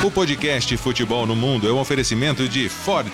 [0.00, 3.12] O podcast Futebol no Mundo é um oferecimento de Ford,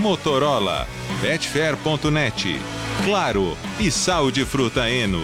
[0.00, 0.88] Motorola,
[1.20, 2.56] Betfair.net,
[3.04, 5.22] Claro e Sal de Fruta Eno.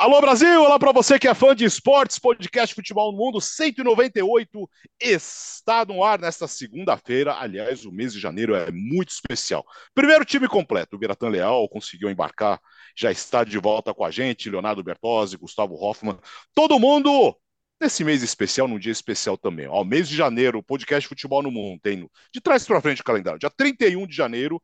[0.00, 4.70] Alô Brasil, olá para você que é fã de esportes, podcast Futebol no Mundo 198
[4.98, 7.34] está no ar nesta segunda-feira.
[7.34, 9.62] Aliás, o mês de janeiro é muito especial.
[9.94, 12.58] Primeiro time completo, o Biratan Leal conseguiu embarcar,
[13.00, 16.18] já está de volta com a gente, Leonardo Bertozzi, Gustavo Hoffman,
[16.54, 17.34] todo mundo
[17.80, 19.66] nesse mês especial, num dia especial também.
[19.66, 23.04] Ó, mês de janeiro, o podcast Futebol no Mundo tem de trás para frente o
[23.04, 23.38] calendário.
[23.38, 24.62] Dia 31 de janeiro,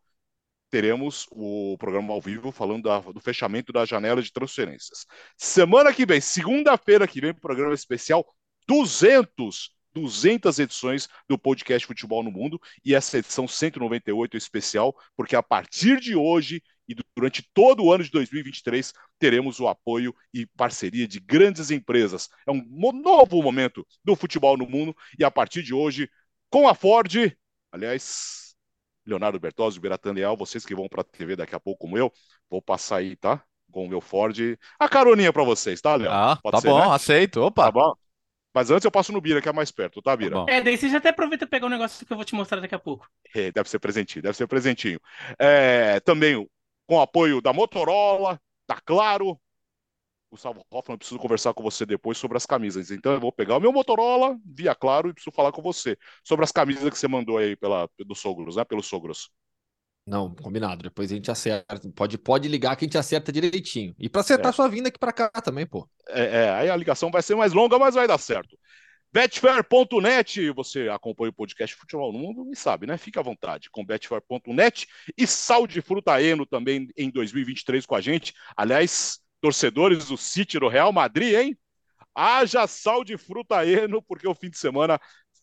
[0.69, 5.07] teremos o programa ao vivo falando da, do fechamento da janela de transferências.
[5.39, 8.27] Semana que vem, segunda-feira que vem, programa especial
[8.69, 15.43] 200 200 edições do podcast Futebol no Mundo e essa edição 198 especial, porque a
[15.43, 21.07] partir de hoje e durante todo o ano de 2023 teremos o apoio e parceria
[21.07, 22.29] de grandes empresas.
[22.47, 26.09] É um novo momento do futebol no mundo e a partir de hoje,
[26.51, 27.33] com a Ford,
[27.73, 28.55] aliás,
[29.07, 32.13] Leonardo Bertozzi, Beratan Leal, vocês que vão para a TV daqui a pouco, como eu,
[32.51, 33.43] vou passar aí, tá?
[33.71, 34.37] Com o meu Ford.
[34.79, 36.11] A caroninha para vocês, tá, Léo?
[36.11, 36.95] Ah, Pode tá ser, bom, né?
[36.95, 37.41] aceito.
[37.43, 37.65] Opa.
[37.65, 37.95] Tá bom?
[38.55, 40.47] Mas antes eu passo no Bira, que é mais perto, tá, Bira?
[40.47, 42.35] Tá é, daí você já até aproveita e pegar um negócio que eu vou te
[42.35, 43.07] mostrar daqui a pouco.
[43.35, 44.99] É, deve ser presentinho, deve ser presentinho.
[45.39, 46.49] É, também
[46.87, 49.39] com apoio da Motorola, da Claro,
[50.31, 52.91] Gustavo Hoffman, eu preciso conversar com você depois sobre as camisas.
[52.91, 56.45] Então eu vou pegar o meu Motorola, via claro, e preciso falar com você sobre
[56.45, 58.65] as camisas que você mandou aí pela, dos sogros, né?
[58.65, 59.31] Pelos sogros.
[60.07, 60.83] Não, combinado.
[60.83, 61.81] Depois a gente acerta.
[61.95, 63.95] Pode, pode ligar que a gente acerta direitinho.
[63.99, 64.53] E para acertar é.
[64.53, 65.89] sua vinda aqui para cá também, pô.
[66.09, 68.57] É, é, aí a ligação vai ser mais longa, mas vai dar certo.
[69.17, 72.99] Betfair.net, você acompanha o podcast Futebol no Mundo e sabe, né?
[72.99, 74.87] Fica à vontade com Betfair.net
[75.17, 78.35] e Sal de Fruta Eno também em 2023 com a gente.
[78.55, 81.59] Aliás, torcedores do City do Real Madrid, hein?
[82.15, 85.01] Haja sal de fruta eno, porque o fim de semana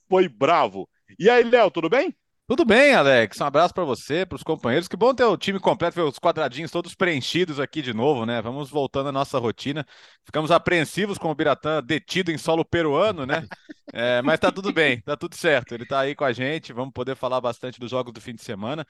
[0.08, 0.88] foi bravo.
[1.18, 2.16] E aí, Léo, tudo bem?
[2.46, 3.40] Tudo bem, Alex.
[3.40, 4.88] Um abraço para você, para os companheiros.
[4.88, 8.42] Que bom ter o time completo, ver os quadradinhos todos preenchidos aqui de novo, né?
[8.42, 9.86] Vamos voltando à nossa rotina.
[10.26, 13.46] Ficamos apreensivos com o Biratã detido em solo peruano, né?
[13.96, 15.76] É, mas tá tudo bem, tá tudo certo.
[15.76, 16.74] Ele tá aí com a gente.
[16.74, 18.84] Vamos poder falar bastante dos jogos do fim de semana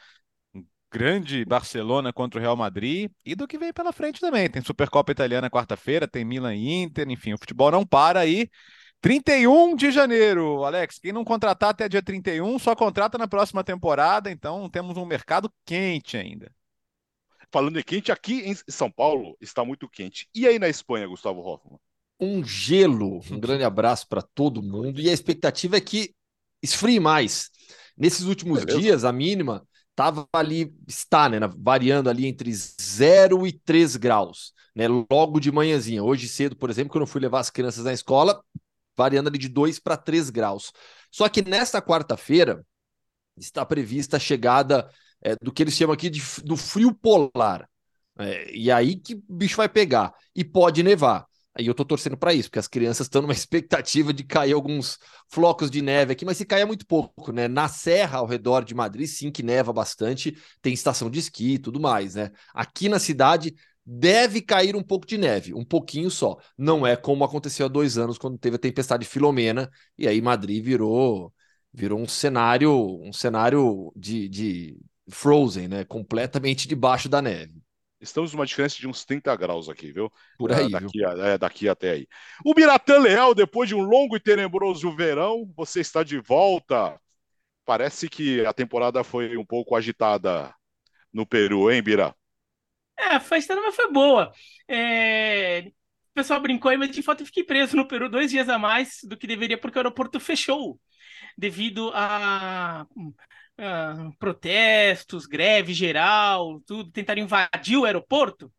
[0.91, 4.49] grande Barcelona contra o Real Madrid e do que vem pela frente também.
[4.49, 8.47] Tem Supercopa Italiana quarta-feira, tem Milan e Inter, enfim, o futebol não para aí.
[9.03, 10.97] 31 de janeiro, Alex.
[10.97, 15.51] Quem não contratar até dia 31 só contrata na próxima temporada, então temos um mercado
[15.65, 16.49] quente ainda.
[17.51, 20.29] Falando em quente, aqui em São Paulo está muito quente.
[20.33, 21.77] E aí na Espanha, Gustavo Hoffman?
[22.17, 23.19] Um gelo.
[23.29, 25.01] Um grande abraço para todo mundo.
[25.01, 26.15] E a expectativa é que
[26.61, 27.51] esfrie mais.
[27.97, 28.79] Nesses últimos Beleza.
[28.79, 34.87] dias, a mínima estava ali, está, né, variando ali entre 0 e 3 graus, né,
[34.87, 36.01] logo de manhãzinha.
[36.01, 38.41] Hoje cedo, por exemplo, quando eu fui levar as crianças na escola,
[38.95, 40.71] variando ali de 2 para 3 graus.
[41.11, 42.65] Só que nesta quarta-feira
[43.37, 44.89] está prevista a chegada
[45.21, 47.69] é, do que eles chamam aqui de, do frio polar.
[48.17, 50.13] É, e aí que o bicho vai pegar.
[50.35, 51.25] E pode nevar.
[51.55, 54.97] Aí eu tô torcendo para isso, porque as crianças estão numa expectativa de cair alguns
[55.31, 57.47] flocos de neve aqui, mas se cair é muito pouco, né?
[57.47, 61.59] Na serra ao redor de Madrid, sim, que neva bastante, tem estação de esqui e
[61.59, 62.31] tudo mais, né?
[62.53, 63.53] Aqui na cidade
[63.85, 66.37] deve cair um pouco de neve, um pouquinho só.
[66.57, 70.63] Não é como aconteceu há dois anos, quando teve a tempestade Filomena, e aí Madrid
[70.63, 71.33] virou
[71.73, 72.71] virou um cenário,
[73.01, 74.77] um cenário de, de
[75.09, 75.83] Frozen, né?
[75.83, 77.63] Completamente debaixo da neve.
[77.99, 80.11] Estamos numa diferença de uns 30 graus aqui, viu?
[80.37, 80.65] Por aí.
[80.65, 82.07] É, daqui, a, é, daqui até aí.
[82.45, 86.99] O Biratã Leal, depois de um longo e tenebroso verão, você está de volta.
[87.65, 90.53] Parece que a temporada foi um pouco agitada
[91.13, 92.13] no Peru, hein, Bira?
[92.97, 94.31] É, foi estranha, mas foi boa.
[94.67, 95.67] É...
[96.11, 98.57] O pessoal brincou aí, mas de fato eu fiquei preso no Peru dois dias a
[98.59, 100.79] mais do que deveria, porque o aeroporto fechou
[101.37, 108.51] devido a uh, protestos, greve geral, tudo, tentaram invadir o aeroporto,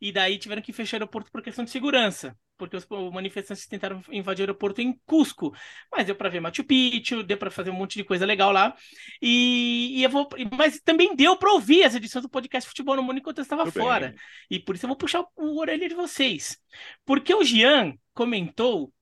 [0.00, 4.02] e daí tiveram que fechar o aeroporto por questão de segurança, porque os manifestantes tentaram
[4.10, 5.54] invadir o aeroporto em Cusco,
[5.90, 8.74] mas deu para ver Machu Picchu, deu para fazer um monte de coisa legal lá,
[9.20, 13.02] e, e eu vou, mas também deu para ouvir as edições do podcast Futebol no
[13.02, 14.18] Mundo enquanto eu estava fora, bem.
[14.50, 16.58] e por isso eu vou puxar o, o orelha de vocês,
[17.04, 18.92] porque o Jean comentou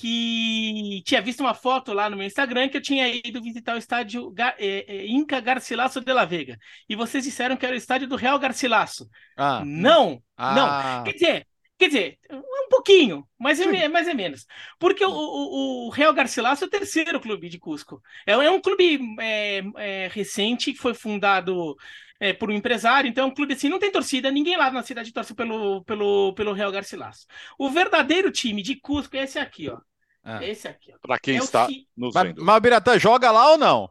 [0.00, 3.78] que tinha visto uma foto lá no meu Instagram que eu tinha ido visitar o
[3.78, 6.58] estádio é, é, Inca Garcilaso de la Vega.
[6.88, 9.10] E vocês disseram que era o estádio do Real Garcilaso.
[9.36, 9.62] Ah.
[9.62, 10.54] Não, ah.
[10.54, 11.04] não.
[11.04, 14.46] Quer dizer, quer dizer, um pouquinho mas é, mas é menos.
[14.78, 18.00] Porque o, o, o Real Garcilaso é o terceiro clube de Cusco.
[18.26, 21.76] É, é um clube é, é, recente que foi fundado
[22.18, 24.82] é, por um empresário, então é um clube assim, não tem torcida, ninguém lá na
[24.82, 27.26] cidade torce pelo, pelo, pelo Real Garcilaso.
[27.58, 29.78] O verdadeiro time de Cusco é esse aqui, ó.
[30.24, 30.50] É.
[30.50, 30.98] Esse aqui, ó.
[31.00, 31.70] Para quem é está o...
[31.96, 32.44] nos mas, vendo.
[32.44, 33.90] Mas o Biratã joga lá ou não?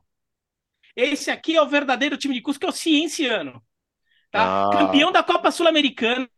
[0.95, 3.63] Esse aqui é o verdadeiro time de Cusco, que é o Cienciano.
[4.31, 4.67] Tá?
[4.67, 4.69] Ah.
[4.71, 6.29] Campeão da Copa Sul-Americana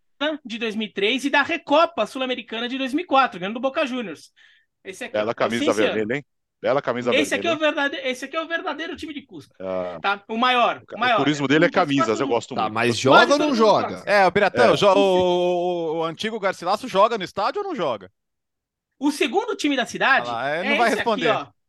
[0.45, 4.31] de 2003 e da Recopa Sul-Americana de 2004, ganhando do Boca Juniors.
[4.83, 6.25] Esse aqui, Bela camisa vermelha, hein?
[6.61, 7.39] Bela camisa esse vermelha.
[7.39, 9.53] Aqui é o verdadeiro, esse aqui é o verdadeiro time de Cusco.
[9.59, 9.99] Ah.
[10.01, 10.23] Tá?
[10.27, 10.81] O maior.
[10.93, 11.15] O, maior.
[11.15, 12.73] o turismo dele é camisas, eu gosto tá, muito.
[12.73, 14.03] Mas joga ou não joga?
[14.05, 14.97] É, o Piratão, é.
[14.97, 18.11] o, o, antigo Garcilasso joga no estádio ou não joga?
[19.01, 20.29] O segundo time da cidade.
[20.29, 21.27] Ah é, não vai responder.
[21.27, 21.61] Aqui, ó.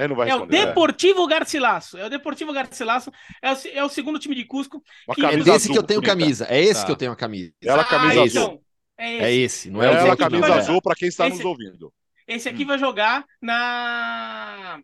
[0.00, 1.28] É, não vai é o Deportivo é.
[1.30, 1.98] Garcilaso.
[1.98, 3.10] É o Deportivo Garcilaso.
[3.42, 4.80] É o, é o segundo time de Cusco.
[5.12, 5.26] Que...
[5.26, 6.46] É desse que eu tenho camisa.
[6.48, 6.86] É esse tá.
[6.86, 7.52] que eu tenho a camisa.
[7.60, 8.42] Ela ah, camisa azul.
[8.42, 8.60] Então,
[8.96, 9.24] é, esse.
[9.24, 9.70] é esse.
[9.70, 11.92] não é, é a camisa azul para quem está esse, nos ouvindo.
[12.28, 12.68] Esse aqui hum.
[12.68, 14.78] vai jogar na.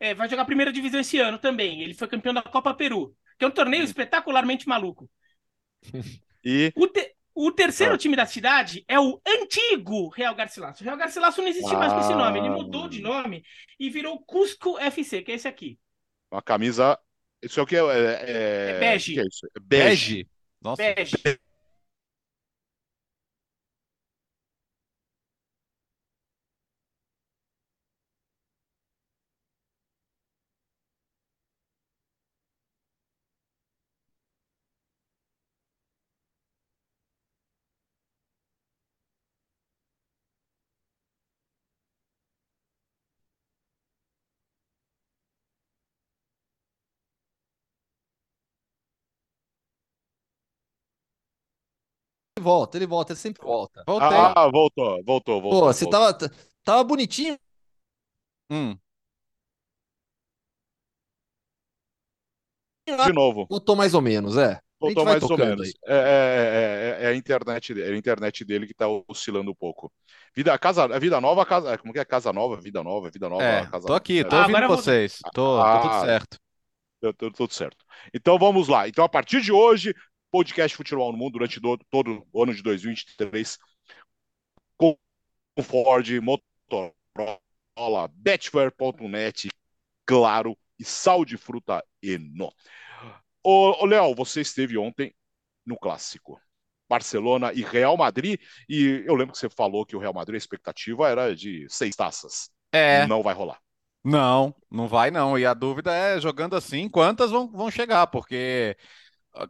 [0.00, 1.82] É, vai jogar a primeira divisão esse ano também.
[1.82, 3.86] Ele foi campeão da Copa Peru, que é um torneio hum.
[3.86, 5.08] espetacularmente maluco.
[6.46, 6.70] E.
[6.76, 7.14] O, te...
[7.34, 7.98] O terceiro ah.
[7.98, 10.82] time da cidade é o antigo Real Garcilaso.
[10.82, 11.78] O Real Garcilaso não existe ah.
[11.78, 12.38] mais com esse nome.
[12.38, 13.42] Ele mudou de nome
[13.78, 15.78] e virou Cusco FC, que é esse aqui.
[16.30, 16.98] Uma camisa.
[17.42, 17.80] Isso é o que é?
[17.80, 18.70] É, é...
[18.70, 19.14] é bege.
[19.14, 19.46] Que é isso?
[19.46, 20.14] É bege.
[20.14, 20.28] bege.
[20.62, 20.82] Nossa.
[20.82, 21.16] Bege.
[52.40, 53.84] Volta, ele volta, ele sempre volta.
[53.86, 54.08] Voltei.
[54.08, 55.60] Ah, voltou, voltou, voltou.
[55.60, 56.12] Pô, você voltou.
[56.18, 56.34] Tava,
[56.64, 57.38] tava bonitinho.
[58.50, 58.76] Hum.
[62.86, 63.46] De novo.
[63.48, 64.60] Voltou mais ou menos, é.
[64.78, 65.72] Voltou mais ou menos.
[65.86, 69.90] É, é, é, é, a internet, é a internet dele que está oscilando um pouco.
[70.36, 72.04] Vida, casa, vida nova, casa, como que é?
[72.04, 73.42] Casa nova, vida nova, vida nova.
[73.42, 75.20] É, casa tô aqui, tô ah, ouvindo vocês.
[75.32, 76.38] Tô, ah, tô tudo certo.
[77.00, 77.84] Tô, tô, tudo certo.
[78.12, 78.86] Então vamos lá.
[78.86, 79.94] Então a partir de hoje,
[80.34, 83.56] podcast Futebol no Mundo durante do, todo o ano de 2023
[84.76, 84.98] com
[85.62, 89.48] Ford, Motorola, Betfair.net,
[90.04, 92.52] claro, e Sal de Fruta Eno.
[93.44, 95.14] Ô, ô Léo, você esteve ontem
[95.64, 96.40] no Clássico.
[96.88, 100.38] Barcelona e Real Madrid, e eu lembro que você falou que o Real Madrid, a
[100.38, 102.50] expectativa era de seis taças.
[102.72, 103.06] É.
[103.06, 103.60] Não vai rolar.
[104.02, 105.38] Não, não vai não.
[105.38, 108.06] E a dúvida é, jogando assim, quantas vão, vão chegar?
[108.08, 108.76] Porque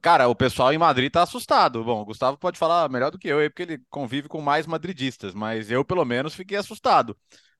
[0.01, 1.85] Cara, o pessoal em Madrid tá assustado.
[1.85, 5.35] Bom, o Gustavo pode falar melhor do que eu, porque ele convive com mais madridistas,
[5.35, 7.17] mas eu, pelo menos, fiquei assustado.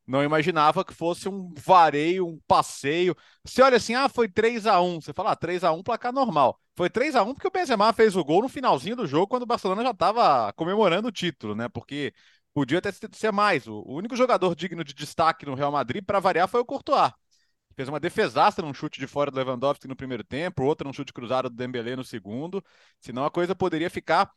[0.07, 3.15] Não imaginava que fosse um vareio, um passeio.
[3.45, 6.13] Você olha assim, ah, foi 3 a 1 Você fala, ah, 3 a 1 placar
[6.13, 6.59] normal.
[6.77, 9.43] Foi 3 a 1 porque o Benzema fez o gol no finalzinho do jogo, quando
[9.45, 11.69] o Barcelona já estava comemorando o título, né?
[11.69, 12.13] Porque
[12.55, 13.67] podia até ser mais.
[13.67, 17.13] O único jogador digno de destaque no Real Madrid, para variar, foi o Courtois
[17.75, 21.13] fez uma defesaça num chute de fora do Lewandowski no primeiro tempo, outra num chute
[21.13, 22.65] cruzado do Dembélé no segundo,
[23.01, 24.31] senão a coisa poderia ficar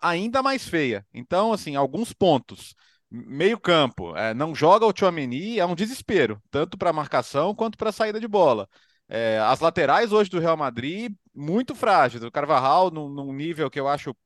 [0.00, 1.06] ainda mais feia.
[1.12, 2.74] Então, assim, alguns pontos.
[3.10, 7.92] Meio campo, é, não joga o Tchouameni, é um desespero, tanto para marcação quanto para
[7.92, 8.66] saída de bola.
[9.08, 12.24] É, as laterais hoje do Real Madrid, muito frágeis.
[12.24, 14.16] O Carvajal, num, num nível que eu acho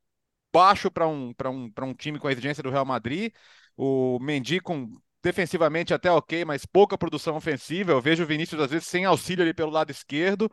[0.52, 3.32] baixo para um, um, um time com a exigência do Real Madrid.
[3.76, 4.96] O Mendy com
[5.26, 7.90] defensivamente até ok, mas pouca produção ofensiva.
[7.90, 10.48] Eu vejo o Vinícius, às vezes, sem auxílio ali pelo lado esquerdo.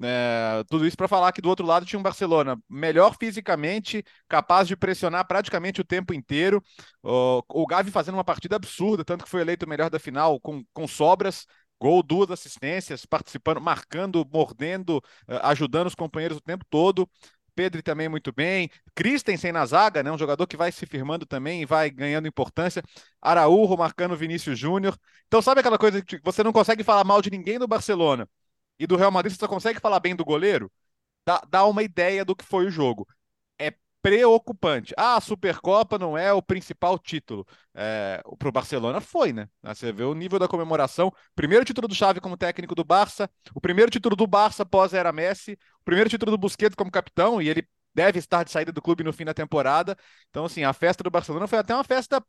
[0.00, 4.68] É, tudo isso para falar que do outro lado tinha um Barcelona melhor fisicamente, capaz
[4.68, 6.62] de pressionar praticamente o tempo inteiro.
[7.02, 10.38] O, o Gavi fazendo uma partida absurda, tanto que foi eleito o melhor da final
[10.38, 11.44] com, com sobras.
[11.80, 17.06] Gol, duas assistências, participando, marcando, mordendo, eh, ajudando os companheiros o tempo todo.
[17.56, 18.70] Pedro também muito bem.
[18.94, 20.12] Christensen na zaga, né?
[20.12, 22.82] Um jogador que vai se firmando também e vai ganhando importância.
[23.20, 24.96] Araújo marcando Vinícius Júnior.
[25.26, 28.28] Então, sabe aquela coisa que você não consegue falar mal de ninguém do Barcelona
[28.78, 30.70] e do Real Madrid, você só consegue falar bem do goleiro?
[31.26, 33.06] Dá, dá uma ideia do que foi o jogo
[34.06, 34.94] preocupante.
[34.96, 37.44] Ah, a Supercopa não é o principal título.
[37.74, 39.48] É, para o Barcelona foi, né?
[39.64, 41.12] Você vê o nível da comemoração.
[41.34, 45.58] Primeiro título do Xavi como técnico do Barça, o primeiro título do Barça pós-era Messi,
[45.80, 49.02] o primeiro título do Busquets como capitão, e ele deve estar de saída do clube
[49.02, 49.96] no fim da temporada.
[50.30, 52.24] Então, assim, a festa do Barcelona foi até uma festa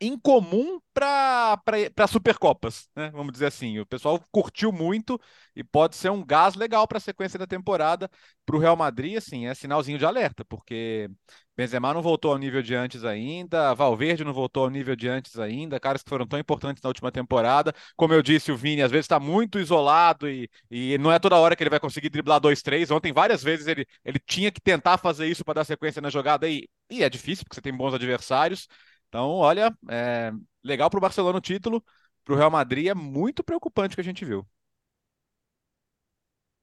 [0.00, 3.10] incomum para Supercopas, né?
[3.10, 3.78] Vamos dizer assim.
[3.78, 5.20] O pessoal curtiu muito
[5.54, 8.10] e pode ser um gás legal para a sequência da temporada
[8.44, 11.08] para o Real Madrid, assim, é sinalzinho de alerta, porque
[11.56, 15.38] Benzema não voltou ao nível de antes ainda, Valverde não voltou ao nível de antes
[15.38, 17.74] ainda, caras que foram tão importantes na última temporada.
[17.96, 21.36] Como eu disse, o Vini às vezes está muito isolado e, e não é toda
[21.36, 22.90] hora que ele vai conseguir driblar dois, três.
[22.90, 26.48] Ontem, várias vezes, ele, ele tinha que tentar fazer isso para dar sequência na jogada
[26.48, 28.66] e, e é difícil, porque você tem bons adversários.
[29.08, 31.84] Então, olha, é legal para o Barcelona o título,
[32.24, 34.46] para o Real Madrid é muito preocupante o que a gente viu.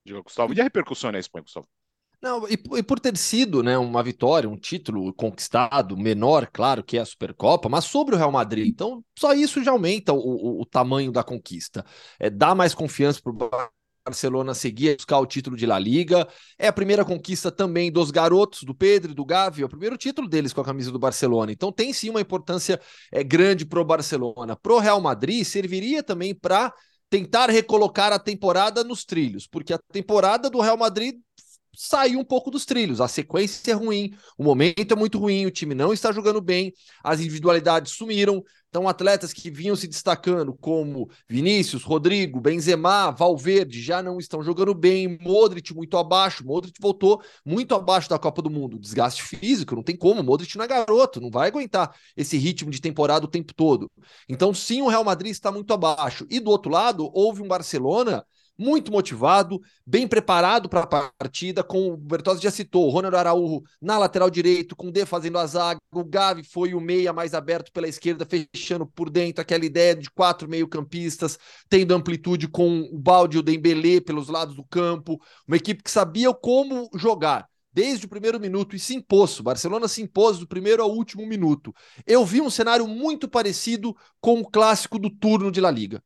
[0.05, 1.67] Diga, Gustavo, e a repercussão na Espanha, Gustavo?
[2.21, 6.97] Não, e, e, por ter sido né, uma vitória, um título conquistado, menor, claro, que
[6.97, 8.67] é a Supercopa, mas sobre o Real Madrid.
[8.67, 11.85] Então, só isso já aumenta o, o, o tamanho da conquista.
[12.19, 13.35] É, dá mais confiança para o
[14.05, 16.27] Barcelona seguir buscar o título de La Liga.
[16.59, 19.97] É a primeira conquista também dos garotos, do Pedro e do Gavi, é o primeiro
[19.97, 21.51] título deles com a camisa do Barcelona.
[21.51, 22.79] Então tem sim uma importância
[23.11, 24.55] é, grande para o Barcelona.
[24.55, 26.71] Para o Real Madrid, serviria também para
[27.09, 31.15] tentar recolocar a temporada nos trilhos, porque a temporada do Real Madrid
[31.75, 33.01] saiu um pouco dos trilhos.
[33.01, 36.73] A sequência é ruim, o momento é muito ruim, o time não está jogando bem,
[37.03, 38.43] as individualidades sumiram.
[38.75, 44.73] Então, atletas que vinham se destacando, como Vinícius, Rodrigo, Benzema, Valverde, já não estão jogando
[44.73, 45.17] bem.
[45.21, 46.45] Modric muito abaixo.
[46.45, 48.77] Modric voltou muito abaixo da Copa do Mundo.
[48.77, 50.21] Desgaste físico, não tem como.
[50.21, 53.89] Modric não é garoto, não vai aguentar esse ritmo de temporada o tempo todo.
[54.27, 56.27] Então, sim, o Real Madrid está muito abaixo.
[56.29, 58.25] E do outro lado, houve um Barcelona
[58.57, 63.63] muito motivado, bem preparado para a partida, com o Bertozzi já citou, o Ronaldo Araújo
[63.81, 67.33] na lateral direito, com o D fazendo a zaga, o Gavi foi o meia mais
[67.33, 71.37] aberto pela esquerda, fechando por dentro, aquela ideia de quatro meio-campistas,
[71.69, 75.91] tendo amplitude com o Balde e o Dembélé pelos lados do campo, uma equipe que
[75.91, 79.37] sabia como jogar desde o primeiro minuto e se impôs.
[79.37, 81.75] O Barcelona se impôs do primeiro ao último minuto.
[82.07, 86.01] Eu vi um cenário muito parecido com o clássico do turno de La Liga.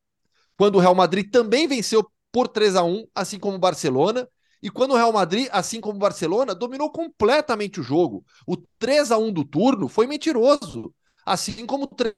[0.57, 4.27] Quando o Real Madrid também venceu por 3 a 1 assim como o Barcelona.
[4.61, 8.25] E quando o Real Madrid, assim como o Barcelona, dominou completamente o jogo.
[8.45, 10.93] O 3 a 1 do turno foi mentiroso,
[11.25, 12.13] assim como o 3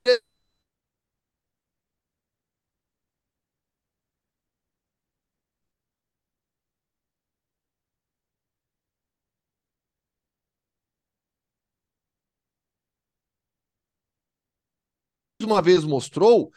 [15.44, 16.52] uma vez mostrou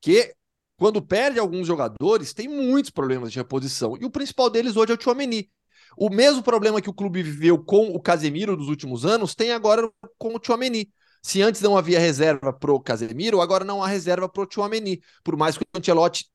[0.00, 0.34] que
[0.78, 3.96] quando perde alguns jogadores, tem muitos problemas de reposição.
[4.00, 5.50] E o principal deles hoje é o Chouameni.
[5.96, 9.90] O mesmo problema que o clube viveu com o Casemiro nos últimos anos, tem agora
[10.16, 10.88] com o Chouameni.
[11.20, 15.00] Se antes não havia reserva pro Casemiro, agora não há reserva pro Chouameni.
[15.24, 16.26] Por mais que o Ancelotti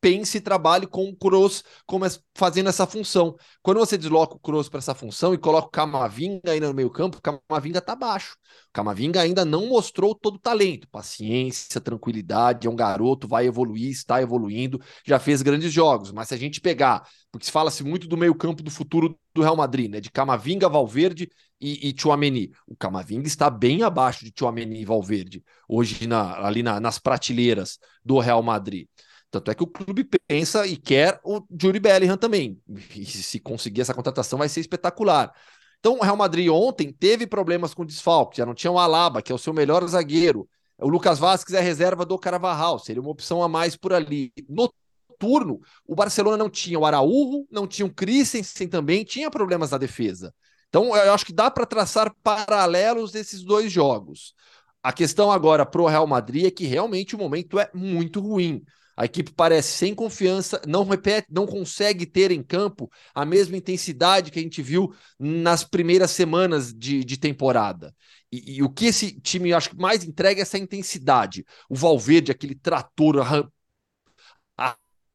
[0.00, 3.36] pense e trabalhe com o Kroos como fazendo essa função.
[3.62, 6.90] Quando você desloca o Kroos para essa função e coloca o Camavinga aí no meio
[6.90, 8.36] campo, o Camavinga está baixo.
[8.68, 13.90] O Camavinga ainda não mostrou todo o talento, paciência, tranquilidade, é um garoto, vai evoluir,
[13.90, 18.08] está evoluindo, já fez grandes jogos, mas se a gente pegar, porque se fala-se muito
[18.08, 21.28] do meio campo do futuro do Real Madrid, né, de Camavinga, Valverde
[21.60, 22.50] e, e Chouameni.
[22.66, 27.78] O Camavinga está bem abaixo de Chouameni e Valverde, hoje na, ali na, nas prateleiras
[28.04, 28.86] do Real Madrid.
[29.30, 32.60] Tanto é que o clube pensa e quer o Jury Bellingham também.
[32.96, 35.32] E se conseguir essa contratação vai ser espetacular.
[35.78, 39.32] Então o Real Madrid ontem teve problemas com desfalque, já não tinha o Alaba, que
[39.32, 40.48] é o seu melhor zagueiro.
[40.78, 44.32] O Lucas Vasquez é reserva do Carvajal, seria uma opção a mais por ali.
[44.48, 44.72] No
[45.18, 49.78] turno, o Barcelona não tinha o Araújo, não tinha o Christensen também, tinha problemas na
[49.78, 50.34] defesa.
[50.68, 54.34] Então eu acho que dá para traçar paralelos desses dois jogos.
[54.82, 58.62] A questão agora para o Real Madrid é que realmente o momento é muito ruim.
[58.96, 64.30] A equipe parece sem confiança, não repete, não consegue ter em campo a mesma intensidade
[64.30, 67.94] que a gente viu nas primeiras semanas de, de temporada.
[68.32, 71.44] E, e, o que esse time acho que mais entrega é essa intensidade.
[71.68, 73.16] O Valverde, aquele trator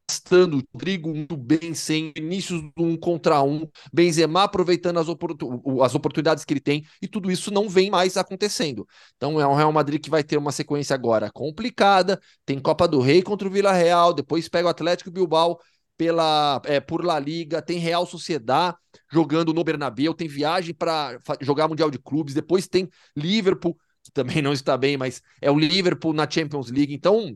[0.08, 5.82] arrastando o Rodrigo muito bem, sem inícios do um contra um, Benzema aproveitando as, oportun
[5.82, 8.86] as oportunidades que ele tem, e tudo isso não vem mais acontecendo.
[9.16, 13.00] Então é um Real Madrid que vai ter uma sequência agora complicada, tem Copa do
[13.00, 15.58] Rei contra o Vila Real, depois pega o Atlético Bilbao
[15.96, 18.74] pela é, por La Liga, tem Real Sociedad
[19.10, 24.42] jogando no Bernabéu, tem viagem para jogar Mundial de Clubes, depois tem Liverpool, que também
[24.42, 26.94] não está bem, mas é o Liverpool na Champions League.
[26.94, 27.34] Então,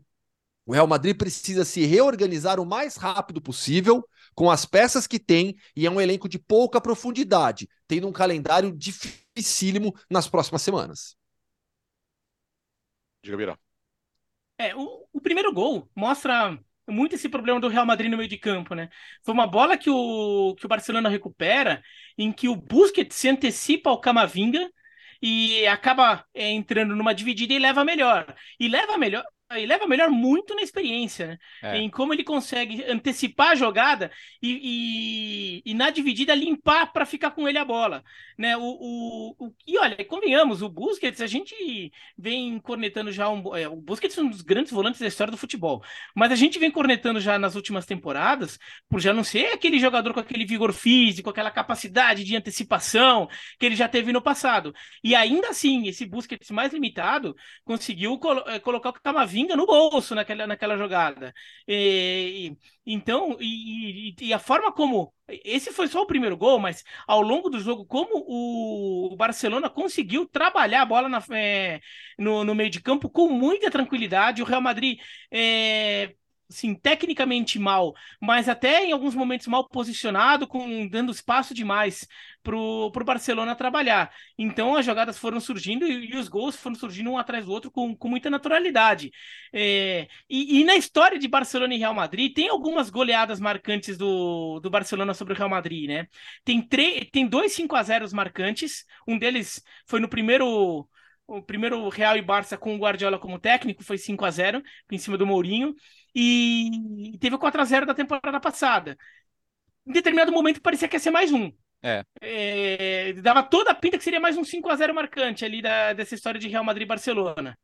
[0.65, 5.55] o Real Madrid precisa se reorganizar o mais rápido possível com as peças que tem
[5.75, 11.15] e é um elenco de pouca profundidade, tendo um calendário dificílimo nas próximas semanas.
[13.23, 13.59] Diga, Vira.
[14.57, 18.37] É, o, o, primeiro gol mostra muito esse problema do Real Madrid no meio de
[18.37, 18.89] campo, né?
[19.23, 21.83] Foi uma bola que o, que o Barcelona recupera,
[22.17, 24.69] em que o Busquets se antecipa ao Camavinga
[25.21, 28.35] e acaba é, entrando numa dividida e leva melhor.
[28.59, 29.23] E leva melhor
[29.59, 31.37] eleva melhor muito na experiência, né?
[31.61, 31.77] É.
[31.77, 37.31] Em como ele consegue antecipar a jogada e, e, e na dividida limpar para ficar
[37.31, 38.03] com ele a bola,
[38.37, 38.57] né?
[38.57, 43.67] O, o, o, e olha, convenhamos, o Busquets, a gente vem cornetando já um, é,
[43.67, 45.83] o Busquets é um dos grandes volantes da história do futebol,
[46.15, 48.57] mas a gente vem cornetando já nas últimas temporadas
[48.89, 53.27] por já não ser aquele jogador com aquele vigor físico, aquela capacidade de antecipação
[53.59, 54.73] que ele já teve no passado.
[55.03, 60.15] E ainda assim, esse Busquets mais limitado conseguiu colo é, colocar o Camavinga no bolso
[60.15, 61.33] naquela, naquela jogada.
[61.67, 62.55] E,
[62.85, 65.13] então, e, e, a forma como.
[65.45, 70.27] Esse foi só o primeiro gol, mas ao longo do jogo, como o Barcelona conseguiu
[70.27, 71.79] trabalhar a bola na, é,
[72.17, 74.41] no, no, meio de campo com muita tranquilidade.
[74.41, 74.99] O Real Madrid
[75.31, 76.13] é,
[76.51, 82.07] assim, tecnicamente mal, mas até em alguns momentos mal posicionado, com dando espaço demais
[82.43, 84.11] para o Barcelona trabalhar.
[84.37, 87.71] Então as jogadas foram surgindo e, e, os gols foram surgindo um atrás do outro
[87.71, 89.11] com, com muita naturalidade.
[89.53, 94.59] É, e, e, na história de Barcelona e Real Madrid, tem algumas goleadas marcantes do,
[94.59, 96.07] do Barcelona sobre o Real Madrid, né?
[96.43, 96.61] Tem,
[97.11, 100.87] tem dois 5 a 0 marcantes, um deles foi no primeiro
[101.27, 104.97] o primeiro Real e Barça com o Guardiola como técnico foi 5 a 0 em
[104.97, 105.73] cima do Mourinho
[106.13, 108.97] e teve o 4 a 0 da temporada passada.
[109.85, 111.51] Em determinado momento parecia que ia ser mais um.
[111.83, 112.03] É.
[112.21, 115.93] É, dava toda a pinta que seria mais um 5 a 0 marcante ali da,
[115.93, 117.57] dessa história de Real Madrid e Barcelona.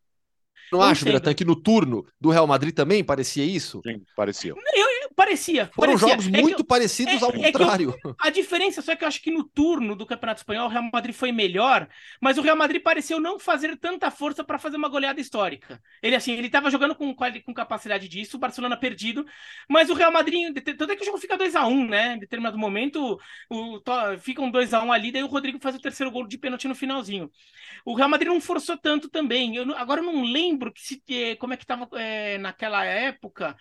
[0.72, 3.82] Não, acho, Biratan, que no turno do Real Madrid também parecia isso?
[3.86, 4.52] Sim, parecia.
[4.52, 5.70] Eu, eu, parecia.
[5.74, 6.10] Foram parecia.
[6.10, 7.96] jogos é muito eu, parecidos é, ao é contrário.
[8.20, 10.90] a diferença só é que eu acho que no turno do Campeonato Espanhol o Real
[10.92, 11.88] Madrid foi melhor,
[12.22, 15.82] mas o Real Madrid pareceu não fazer tanta força para fazer uma goleada histórica.
[16.02, 19.26] Ele assim, ele estava jogando com, com capacidade disso, o Barcelona perdido,
[19.70, 22.16] mas o Real Madrid, tanto é que o jogo fica 2 a 1 um, né?
[22.16, 23.20] Em determinado momento,
[23.50, 23.82] o,
[24.20, 26.38] fica um 2 a 1 um ali, daí o Rodrigo faz o terceiro gol de
[26.38, 27.32] pênalti no finalzinho.
[27.86, 29.56] O Real Madrid não forçou tanto também.
[29.56, 33.56] Eu, agora eu não lembro que se como é que estava é, naquela época,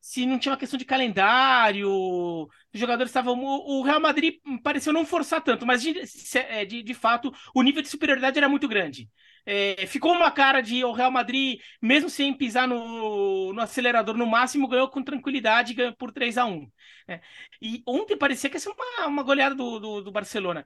[0.00, 3.38] se não tinha uma questão de calendário, os jogadores estavam.
[3.42, 5.94] O Real Madrid pareceu não forçar tanto, mas de,
[6.38, 9.08] é, de, de fato o nível de superioridade era muito grande.
[9.44, 14.26] É, ficou uma cara de o Real Madrid, mesmo sem pisar no, no acelerador no
[14.26, 16.66] máximo, ganhou com tranquilidade ganhou por 3 a 1
[17.08, 17.20] é,
[17.60, 20.64] E ontem parecia que ia ser uma, uma goleada do, do, do Barcelona.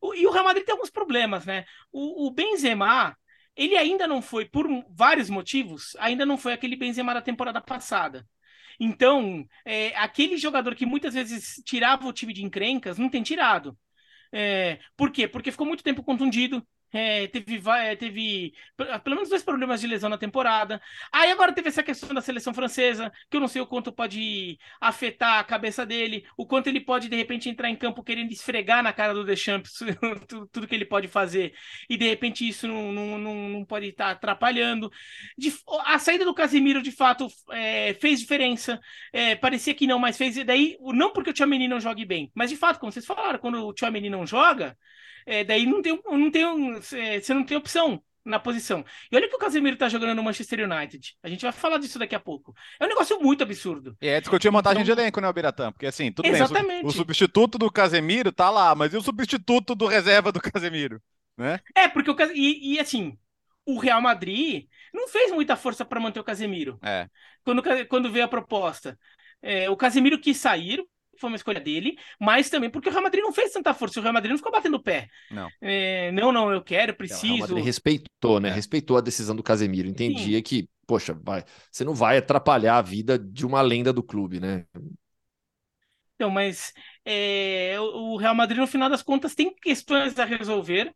[0.00, 1.64] O, e o Real Madrid tem alguns problemas, né?
[1.92, 3.16] O, o Benzema
[3.56, 8.26] ele ainda não foi, por vários motivos, ainda não foi aquele Benzema da temporada passada.
[8.78, 13.76] Então, é, aquele jogador que muitas vezes tirava o time de encrencas, não tem tirado.
[14.32, 15.26] É, por quê?
[15.26, 18.54] Porque ficou muito tempo contundido, é, teve, é, teve
[19.04, 20.80] pelo menos dois problemas de lesão na temporada.
[21.12, 24.58] Aí agora teve essa questão da seleção francesa, que eu não sei o quanto pode
[24.80, 28.82] afetar a cabeça dele, o quanto ele pode, de repente, entrar em campo querendo esfregar
[28.82, 29.78] na cara do Deschamps
[30.26, 31.54] tudo, tudo que ele pode fazer,
[31.88, 34.90] e de repente isso não, não, não, não pode estar atrapalhando.
[35.36, 35.52] De,
[35.84, 38.80] a saída do Casemiro, de fato, é, fez diferença.
[39.12, 40.42] É, parecia que não, mas fez.
[40.46, 43.66] Daí, não porque o Tchouameni não jogue bem, mas de fato, como vocês falaram, quando
[43.66, 44.76] o Tchouameni não joga
[45.26, 46.44] é, daí não tem, não tem,
[46.94, 48.84] é, você não tem opção na posição.
[49.10, 51.16] E olha que o Casemiro tá jogando no Manchester United.
[51.22, 52.54] A gente vai falar disso daqui a pouco.
[52.78, 53.96] É um negócio muito absurdo.
[54.00, 54.94] E é discutir a montagem então...
[54.94, 55.70] de elenco, né, Biratã?
[55.70, 56.66] Porque assim, tudo Exatamente.
[56.66, 56.84] bem.
[56.84, 61.00] O, o, substituto do Casemiro tá lá, mas e o substituto do reserva do Casemiro?
[61.36, 61.60] Né?
[61.74, 63.16] É, porque o e, e assim,
[63.64, 66.78] o Real Madrid não fez muita força para manter o Casemiro.
[66.82, 67.08] É.
[67.44, 68.98] Quando, quando veio a proposta.
[69.42, 70.82] É, o Casemiro quis sair,
[71.18, 74.02] foi uma escolha dele, mas também porque o Real Madrid não fez tanta força, o
[74.02, 75.08] Real Madrid não ficou batendo o pé.
[75.30, 75.48] Não.
[75.60, 77.24] É, não, não, eu quero, preciso.
[77.24, 78.48] o Real Madrid respeitou, né?
[78.48, 78.52] É.
[78.52, 80.42] Respeitou a decisão do Casemiro, entendia Sim.
[80.42, 84.64] que, poxa, vai, você não vai atrapalhar a vida de uma lenda do clube, né?
[86.14, 86.72] Então, mas
[87.04, 90.94] é, o Real Madrid, no final das contas, tem questões a resolver.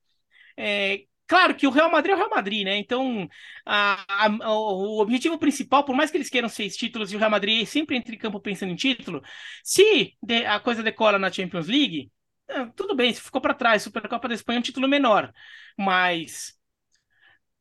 [0.56, 2.76] É, Claro que o Real Madrid é o Real Madrid, né?
[2.76, 3.28] Então,
[3.64, 7.30] a, a, o objetivo principal, por mais que eles queiram seis títulos e o Real
[7.30, 9.22] Madrid sempre entre em campo pensando em título,
[9.62, 10.16] se
[10.48, 12.10] a coisa decola na Champions League,
[12.48, 15.32] é, tudo bem, se ficou para trás, Supercopa da Espanha é um título menor,
[15.78, 16.58] mas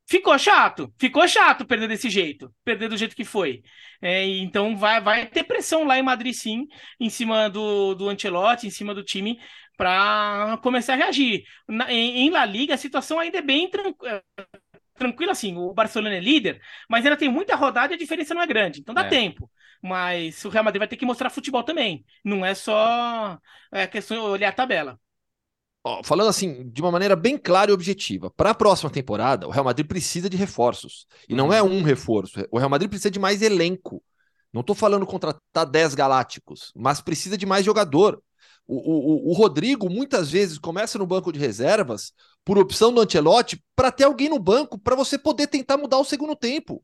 [0.08, 3.62] ficou chato, ficou chato perder desse jeito, perder do jeito que foi.
[4.01, 6.67] É, então vai, vai ter pressão lá em Madrid sim,
[6.99, 9.39] em cima do, do Ancelotti, em cima do time,
[9.80, 11.46] para começar a reagir.
[11.65, 14.22] Na, em, em, La Liga, a situação ainda é bem tranquila.
[14.94, 18.42] Tranquila assim, o Barcelona é líder, mas ainda tem muita rodada e a diferença não
[18.42, 19.08] é grande, então dá é.
[19.08, 19.50] tempo.
[19.82, 22.04] Mas o Real Madrid vai ter que mostrar futebol também.
[22.26, 23.39] Não é só
[23.72, 25.00] é questão de olhar a tabela.
[25.82, 29.52] Ó, falando assim, de uma maneira bem clara e objetiva, para a próxima temporada, o
[29.52, 31.08] Real Madrid precisa de reforços.
[31.30, 32.46] E não é um reforço.
[32.52, 34.04] O Real Madrid precisa de mais elenco.
[34.52, 38.22] Não estou falando contratar 10 galácticos, mas precisa de mais jogador.
[38.71, 42.13] O, o, o, Rodrigo muitas vezes começa no banco de reservas
[42.45, 46.05] por opção do Ancelotti para ter alguém no banco para você poder tentar mudar o
[46.05, 46.84] segundo tempo.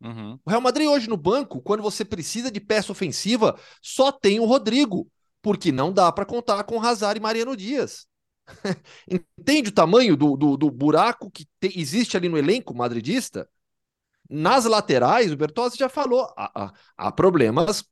[0.00, 0.38] Uhum.
[0.44, 4.44] O Real Madrid hoje no banco, quando você precisa de peça ofensiva, só tem o
[4.44, 5.10] Rodrigo,
[5.42, 8.06] porque não dá para contar com Hazard e Mariano Dias.
[9.10, 13.48] Entende o tamanho do, do, do buraco que te, existe ali no elenco madridista?
[14.30, 17.82] Nas laterais, o Bertozzi já falou, há, há, há problemas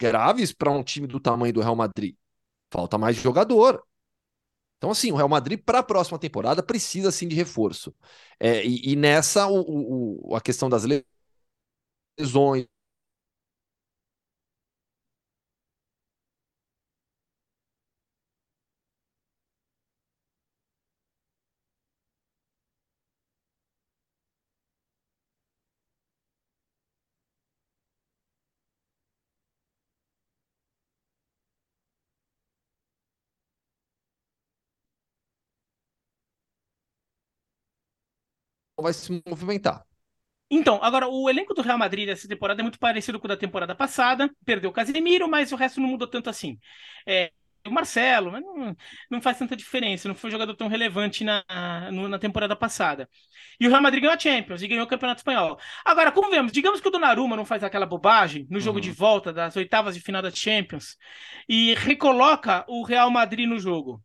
[0.00, 2.14] graves para um time do tamanho do Real Madrid.
[2.70, 3.82] Falta mais jogador.
[4.78, 7.94] Então, assim, o Real Madrid, para a próxima temporada, precisa sim de reforço.
[8.40, 10.84] É, e, e, nessa, o, o, a questão das
[12.18, 12.66] lesões,
[38.82, 39.84] vai se movimentar.
[40.50, 43.36] Então, agora, o elenco do Real Madrid dessa temporada é muito parecido com o da
[43.36, 44.30] temporada passada.
[44.44, 46.58] Perdeu o Casemiro, mas o resto não mudou tanto assim.
[47.06, 47.30] É,
[47.66, 48.76] o Marcelo, mas não,
[49.10, 50.08] não faz tanta diferença.
[50.08, 51.44] Não foi um jogador tão relevante na,
[51.90, 53.08] na temporada passada.
[53.60, 55.58] E o Real Madrid ganhou a Champions e ganhou o Campeonato Espanhol.
[55.84, 58.82] Agora, como vemos, digamos que o Donnarumma não faz aquela bobagem no jogo uhum.
[58.82, 60.96] de volta das oitavas de final da Champions
[61.48, 64.02] e recoloca o Real Madrid no jogo.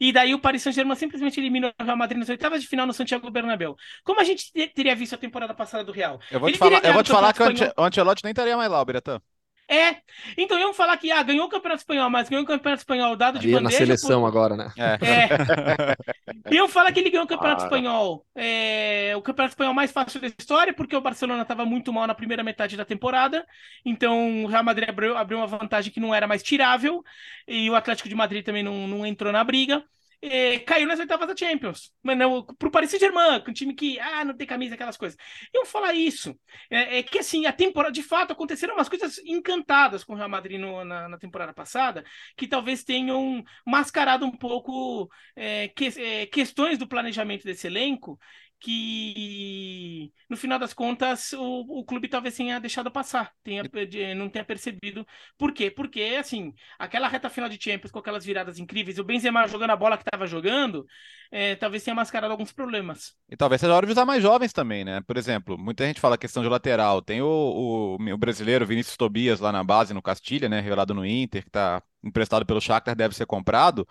[0.00, 2.92] E daí o Paris Saint-Germain simplesmente elimina o Real Madrid nas oitavas de final no
[2.92, 3.76] Santiago Bernabéu.
[4.04, 6.20] Como a gente teria visto a temporada passada do Real?
[6.30, 8.80] Eu vou te falar, eu vou te falar que o Ancelotti nem estaria mais lá,
[8.80, 9.20] o Biratã.
[9.68, 9.96] É.
[10.38, 13.38] Então iam falar que ah, ganhou o Campeonato Espanhol, mas ganhou o Campeonato Espanhol dado
[13.38, 13.60] de bandeja.
[13.60, 14.28] na seleção por...
[14.28, 14.72] agora, né?
[14.76, 14.98] É.
[16.48, 16.54] é.
[16.54, 17.64] iam falar que ele ganhou o Campeonato ah.
[17.64, 18.26] Espanhol.
[18.34, 19.12] É...
[19.16, 22.44] O Campeonato Espanhol mais fácil da história, porque o Barcelona estava muito mal na primeira
[22.44, 23.44] metade da temporada.
[23.84, 27.04] Então o Real Madrid abriu, abriu uma vantagem que não era mais tirável.
[27.48, 29.82] E o Atlético de Madrid também não, não entrou na briga
[30.28, 31.92] é, caiu nas oitavas da Champions.
[32.02, 35.16] Mas não, pro Paris Saint-Germain, um time que, ah, não tem camisa, aquelas coisas.
[35.52, 36.38] Eu vou falar isso.
[36.70, 40.28] É, é, que, assim, a temporada, de fato, aconteceram umas coisas encantadas com o Real
[40.28, 42.04] Madrid no, na, na, temporada passada,
[42.36, 48.18] que talvez tenham mascarado um pouco é, que, é, questões do planejamento desse elenco
[48.58, 53.62] que no final das contas o, o clube talvez tenha deixado passar, tenha,
[54.14, 55.06] não tenha percebido.
[55.36, 55.70] Por quê?
[55.70, 59.76] Porque, assim, aquela reta final de Champions com aquelas viradas incríveis, o Benzema jogando a
[59.76, 60.86] bola que estava jogando,
[61.30, 63.14] é, talvez tenha mascarado alguns problemas.
[63.28, 65.00] E talvez seja hora de usar mais jovens também, né?
[65.06, 67.02] Por exemplo, muita gente fala questão de lateral.
[67.02, 70.60] Tem o, o, o brasileiro Vinícius Tobias lá na base, no Castilha, né?
[70.60, 73.86] Revelado no Inter, que está emprestado pelo Shakhtar, deve ser comprado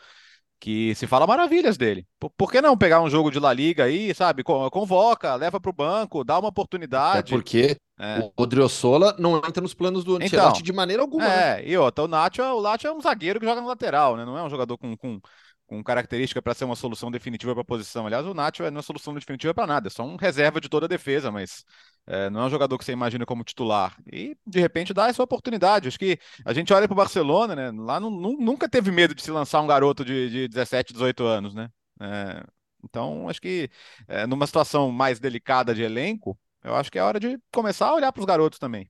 [0.59, 2.05] que se fala maravilhas dele.
[2.19, 4.43] Por, por, que não pegar um jogo de La Liga aí, sabe?
[4.43, 7.33] Convoca, leva para o banco, dá uma oportunidade.
[7.33, 8.19] É porque é.
[8.19, 11.25] o Odriozola não entra nos planos do Ancelotti então, de maneira alguma.
[11.25, 11.67] É, né?
[11.67, 14.25] e outra, o Nacho, o Nacho é um zagueiro que joga no lateral, né?
[14.25, 15.19] Não é um jogador com, com,
[15.67, 18.05] com característica para ser uma solução definitiva para a posição.
[18.05, 20.85] Aliás, o Nacho não é solução definitiva para nada, é só um reserva de toda
[20.85, 21.65] a defesa, mas
[22.05, 23.97] é, não é um jogador que você imagina como titular.
[24.11, 25.87] E, de repente, dá essa oportunidade.
[25.87, 27.71] Acho que a gente olha para o Barcelona, né?
[27.75, 31.55] Lá não, nunca teve medo de se lançar um garoto de, de 17, 18 anos,
[31.55, 31.69] né?
[31.99, 32.43] É,
[32.83, 33.69] então, acho que
[34.07, 37.95] é, numa situação mais delicada de elenco, eu acho que é hora de começar a
[37.95, 38.89] olhar para os garotos também.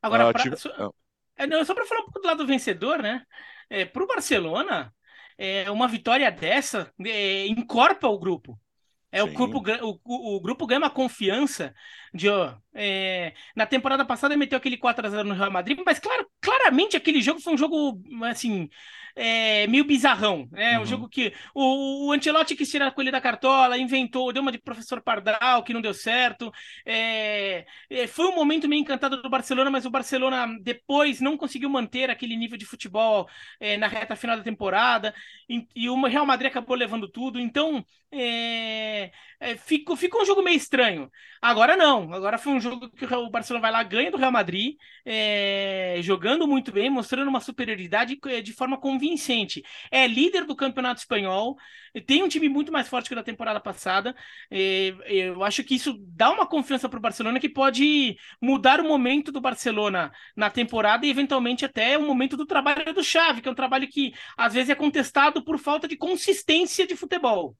[0.00, 0.56] Agora, ah, pra...
[0.56, 0.92] só...
[1.36, 3.24] É, não, só para falar um pouco do lado vencedor, né?
[3.68, 4.94] É, para o Barcelona,
[5.38, 8.58] é, uma vitória dessa é, encorpa o grupo.
[9.14, 11.74] É, o, grupo, o, o, grupo ganha uma confiança
[12.14, 16.96] de, ó, é, na temporada passada meteu aquele 4x0 no Real Madrid, mas claro, claramente
[16.96, 18.70] aquele jogo foi um jogo, assim,
[19.14, 20.48] é, meio bizarrão.
[20.54, 20.82] É uhum.
[20.82, 24.52] um jogo que o, o Ancelotti quis tirar a coelha da cartola, inventou, deu uma
[24.52, 26.52] de professor Pardal, que não deu certo.
[26.86, 31.68] É, é, foi um momento meio encantado do Barcelona, mas o Barcelona depois não conseguiu
[31.70, 33.28] manter aquele nível de futebol
[33.60, 35.14] é, na reta final da temporada.
[35.48, 37.38] E, e, o Real Madrid acabou levando tudo.
[37.38, 39.10] Então, é,
[39.42, 41.10] é, ficou, ficou um jogo meio estranho.
[41.40, 42.12] Agora não.
[42.14, 44.76] Agora foi um jogo que o Barcelona vai lá, ganha do Real Madrid,
[46.00, 49.62] jogando muito bem, mostrando uma superioridade de forma convincente.
[49.90, 51.56] É líder do campeonato espanhol,
[52.06, 54.14] tem um time muito mais forte que da temporada passada.
[54.48, 59.32] Eu acho que isso dá uma confiança para o Barcelona que pode mudar o momento
[59.32, 63.50] do Barcelona na temporada e, eventualmente, até o momento do trabalho do Xavi, que é
[63.50, 67.56] um trabalho que às vezes é contestado por falta de consistência de futebol.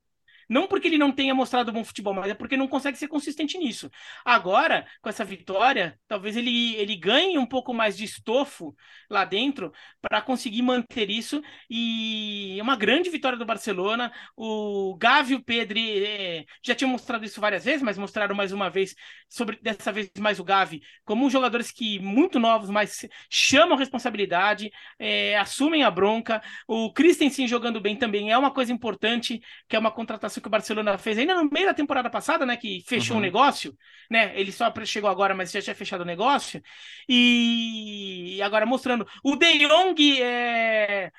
[0.52, 3.56] Não porque ele não tenha mostrado bom futebol, mas é porque não consegue ser consistente
[3.56, 3.90] nisso.
[4.22, 8.76] Agora, com essa vitória, talvez ele, ele ganhe um pouco mais de estofo
[9.08, 11.42] lá dentro para conseguir manter isso.
[11.70, 14.12] E é uma grande vitória do Barcelona.
[14.36, 18.52] O Gavi e o Pedri é, já tinham mostrado isso várias vezes, mas mostraram mais
[18.52, 18.94] uma vez,
[19.30, 25.38] sobre dessa vez mais o Gavi, como jogadores que muito novos, mas chamam responsabilidade, é,
[25.38, 26.42] assumem a bronca.
[26.68, 30.50] O Christensen jogando bem também é uma coisa importante, que é uma contratação que o
[30.50, 32.56] Barcelona fez ainda no meio da temporada passada, né?
[32.56, 33.22] Que fechou o Uhum.
[33.22, 33.76] negócio,
[34.10, 34.38] né?
[34.38, 36.62] Ele só chegou agora, mas já tinha fechado o negócio.
[37.08, 39.06] E agora mostrando.
[39.22, 41.12] O De Jong é.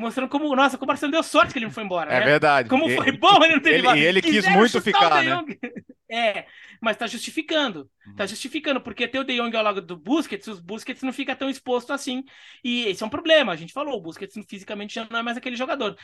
[0.00, 2.24] Mostrando como, nossa, como o Barcelona deu sorte que ele não foi embora, É né?
[2.24, 2.68] verdade.
[2.68, 5.42] Como foi bom ele não ter ele- e ele quis muito ficar, né?
[6.12, 6.46] É,
[6.82, 7.88] mas tá justificando.
[8.16, 11.36] Tá justificando, porque ter o De Jong ao lado do Busquets, os Busquets não fica
[11.36, 12.24] tão exposto assim.
[12.64, 15.36] E esse é um problema, a gente falou, o Busquets fisicamente já não é mais
[15.36, 15.96] aquele jogador.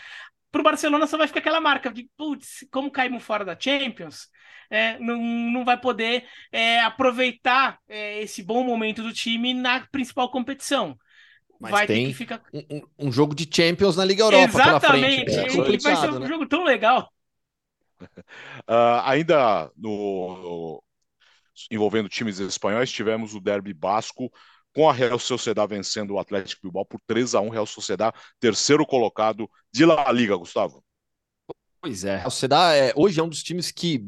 [0.52, 4.28] Pro Barcelona só vai ficar aquela marca de, putz, como caímos fora da Champions,
[4.70, 10.30] é, não, não vai poder é, aproveitar é, esse bom momento do time na principal
[10.30, 10.96] competição.
[11.60, 14.80] Mas vai ter tem que ficar um, um- jogo de Champions na Liga Europa pela
[14.80, 15.30] frente.
[15.30, 15.78] Exatamente.
[15.78, 16.26] É vai ser um né?
[16.26, 17.10] jogo tão legal.
[18.66, 20.82] Ah, ainda no, no-
[21.70, 24.30] envolvendo times espanhóis, tivemos o derby basco
[24.74, 28.84] com a Real Sociedad vencendo o Atlético Bilbao por 3 a 1 Real Sociedad, terceiro
[28.84, 30.84] colocado de La Liga, Gustavo.
[31.80, 34.04] Pois é, o Sociedad é, hoje é um dos times que.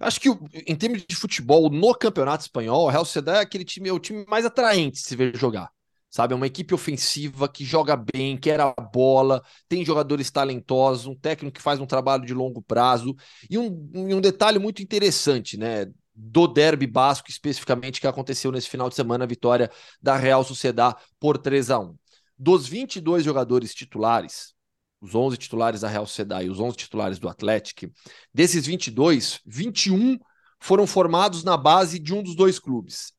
[0.00, 0.28] Acho que
[0.66, 3.98] em termos de futebol no Campeonato Espanhol, o Real Sociedad é aquele time, é o
[4.00, 5.70] time mais atraente de se ver jogar.
[6.10, 11.14] Sabe, é uma equipe ofensiva que joga bem, quer a bola, tem jogadores talentosos, um
[11.14, 13.14] técnico que faz um trabalho de longo prazo.
[13.48, 15.86] E um, um detalhe muito interessante, né?
[16.14, 20.96] Do derby basco, especificamente, que aconteceu nesse final de semana, a vitória da Real Sociedad
[21.20, 21.94] por 3 a 1
[22.38, 24.54] Dos 22 jogadores titulares,
[25.00, 27.92] os 11 titulares da Real Sociedad e os 11 titulares do Atlético,
[28.32, 30.18] desses 22, 21
[30.58, 33.12] foram formados na base de um dos dois clubes.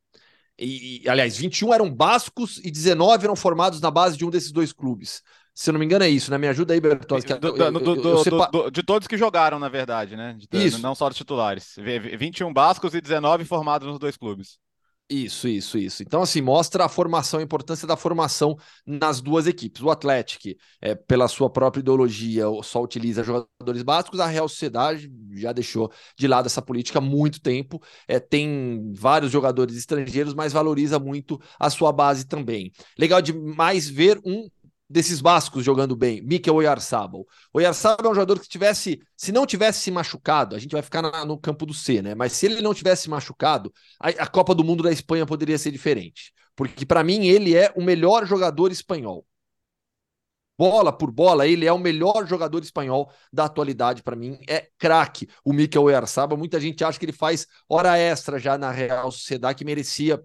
[0.59, 4.51] E, e, aliás, 21 eram bascos e 19 eram formados na base de um desses
[4.51, 5.21] dois clubes.
[5.53, 6.37] Se eu não me engano, é isso, né?
[6.37, 7.25] Me ajuda aí, Bertozzi.
[7.25, 10.37] que Do- eu- do- eu- eu- sepa- do- de todos que jogaram, na verdade, né?
[10.37, 10.81] De- Isso.
[10.81, 11.73] Não só dos titulares.
[11.77, 14.57] V- v- 21 bascos e 19 formados nos dois clubes.
[15.11, 16.03] Isso, isso, isso.
[16.03, 19.81] Então, assim, mostra a formação, a importância da formação nas duas equipes.
[19.81, 24.19] O Atlético, é, pela sua própria ideologia, só utiliza jogadores básicos.
[24.19, 27.81] A Real Sociedade já deixou de lado essa política há muito tempo.
[28.07, 32.71] É, tem vários jogadores estrangeiros, mas valoriza muito a sua base também.
[32.97, 34.47] Legal demais ver um
[34.89, 37.25] desses bascos jogando bem, Mikel Oyarzabal.
[37.53, 41.01] Oyarzabal é um jogador que tivesse, se não tivesse se machucado, a gente vai ficar
[41.01, 42.15] na- no campo do C, né?
[42.15, 45.57] Mas se ele não tivesse se machucado, a, a Copa do Mundo da Espanha poderia
[45.57, 46.33] ser diferente.
[46.55, 49.25] Porque para mim ele é o melhor jogador espanhol.
[50.57, 54.37] Bola por bola, ele é o melhor jogador espanhol da atualidade para mim.
[54.47, 56.37] É craque o Mikel Oyarzabal.
[56.37, 60.21] Muita gente acha que ele faz hora extra já na Real Sociedade que merecia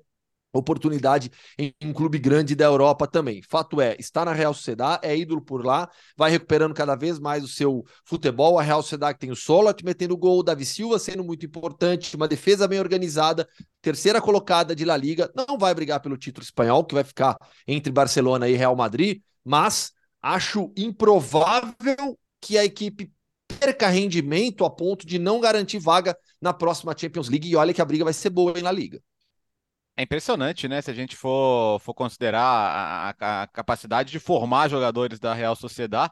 [0.58, 3.42] oportunidade em um clube grande da Europa também.
[3.42, 7.44] Fato é, está na Real Sociedade, é ídolo por lá, vai recuperando cada vez mais
[7.44, 8.58] o seu futebol.
[8.58, 12.16] A Real Sociedade que tem o Solot metendo gol, o Davi Silva sendo muito importante,
[12.16, 13.48] uma defesa bem organizada,
[13.80, 17.36] terceira colocada de La Liga, não vai brigar pelo título espanhol, que vai ficar
[17.66, 23.12] entre Barcelona e Real Madrid, mas acho improvável que a equipe
[23.60, 27.48] perca rendimento a ponto de não garantir vaga na próxima Champions League.
[27.48, 29.00] E olha que a briga vai ser boa em La Liga.
[29.96, 30.82] É impressionante, né?
[30.82, 36.10] Se a gente for, for considerar a, a- capacidade de formar jogadores da Real Sociedad,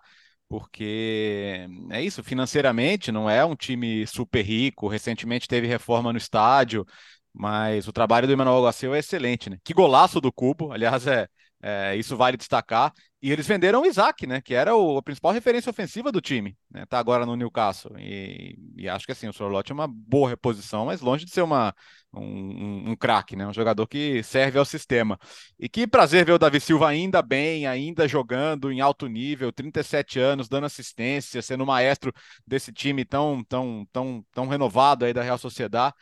[0.48, 4.86] porque é isso, financeiramente não é um time super rico.
[4.88, 6.86] Recentemente teve reforma no estádio,
[7.32, 9.58] mas o trabalho do Emmanuel Garcia é excelente, né?
[9.64, 11.26] Que golaço do Cubo, aliás, é,
[11.62, 12.92] é, isso vale destacar.
[13.22, 14.40] E eles venderam o Isaac, né?
[14.40, 16.84] Que era o, a principal referência ofensiva do time, né?
[16.86, 17.96] Tá agora no Newcastle.
[18.00, 21.42] E, e acho que assim, o Sorlotti é uma boa reposição, mas longe de ser
[21.42, 21.72] uma,
[22.12, 23.46] um, um, um craque, né?
[23.46, 25.16] Um jogador que serve ao sistema.
[25.56, 30.18] E que prazer ver o Davi Silva ainda bem, ainda jogando em alto nível, 37
[30.18, 32.12] anos, dando assistência, sendo maestro
[32.44, 35.94] desse time tão, tão, tão, tão renovado aí da Real Sociedad.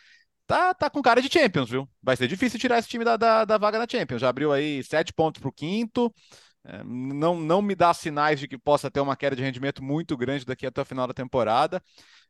[0.50, 1.88] Tá, tá com cara de Champions, viu?
[2.02, 4.20] Vai ser difícil tirar esse time da, da, da vaga na Champions.
[4.20, 6.12] Já abriu aí sete pontos para o quinto.
[6.64, 10.16] É, não, não me dá sinais de que possa ter uma queda de rendimento muito
[10.16, 11.80] grande daqui até o final da temporada.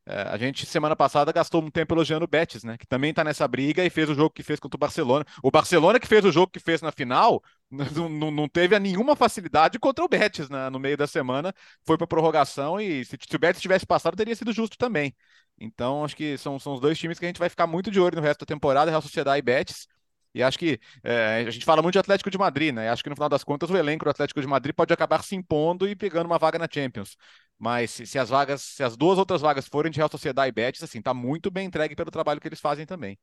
[0.05, 2.77] É, a gente, semana passada, gastou um tempo elogiando o Betis, né?
[2.77, 5.25] Que também está nessa briga e fez o jogo que fez contra o Barcelona.
[5.41, 9.79] O Barcelona que fez o jogo que fez na final não, não, teve nenhuma facilidade
[9.79, 10.69] contra o Betis né?
[10.69, 11.51] no meio da semana.
[11.83, 15.15] Foi para prorrogação e se, se o Betis tivesse passado, teria sido justo também.
[15.63, 17.99] Então, acho que são, são os dois times que a gente vai ficar muito de
[17.99, 19.87] olho no resto da temporada, Real Sociedade e Betis.
[20.33, 22.89] E acho que é, a gente fala muito de Atlético de Madrid, né?
[22.89, 25.35] Acho que no final das contas o elenco do Atlético de Madrid pode acabar se
[25.35, 27.15] impondo e pegando uma vaga na Champions.
[27.59, 30.51] Mas se, se as vagas, se as duas outras vagas forem de Real Sociedade e
[30.51, 33.19] Betis, assim, tá muito bem entregue pelo trabalho que eles fazem também.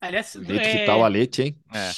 [0.00, 0.78] Aliás, é...
[0.78, 1.56] que tá o Alete, hein?
[1.72, 1.90] É,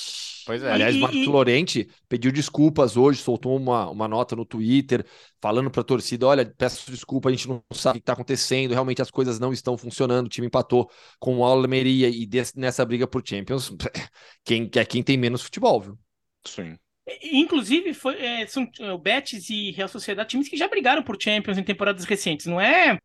[0.48, 0.72] pois é.
[0.72, 5.06] Aliás, E- Marcos e- Lorente pediu desculpas hoje, soltou uma, uma nota no Twitter
[5.40, 8.72] falando para a torcida: olha, peço desculpa, a gente não sabe o que está acontecendo,
[8.72, 10.26] realmente as coisas não estão funcionando.
[10.26, 13.70] O time empatou com o Almeria e desse- nessa briga por Champions,
[14.44, 15.98] quem, é quem tem menos futebol, viu?
[16.46, 16.76] Sim.
[17.22, 21.16] Inclusive, foi, é, são é, o Betis e Real Sociedade, times que já brigaram por
[21.20, 22.46] Champions em temporadas recentes.
[22.46, 22.98] Não é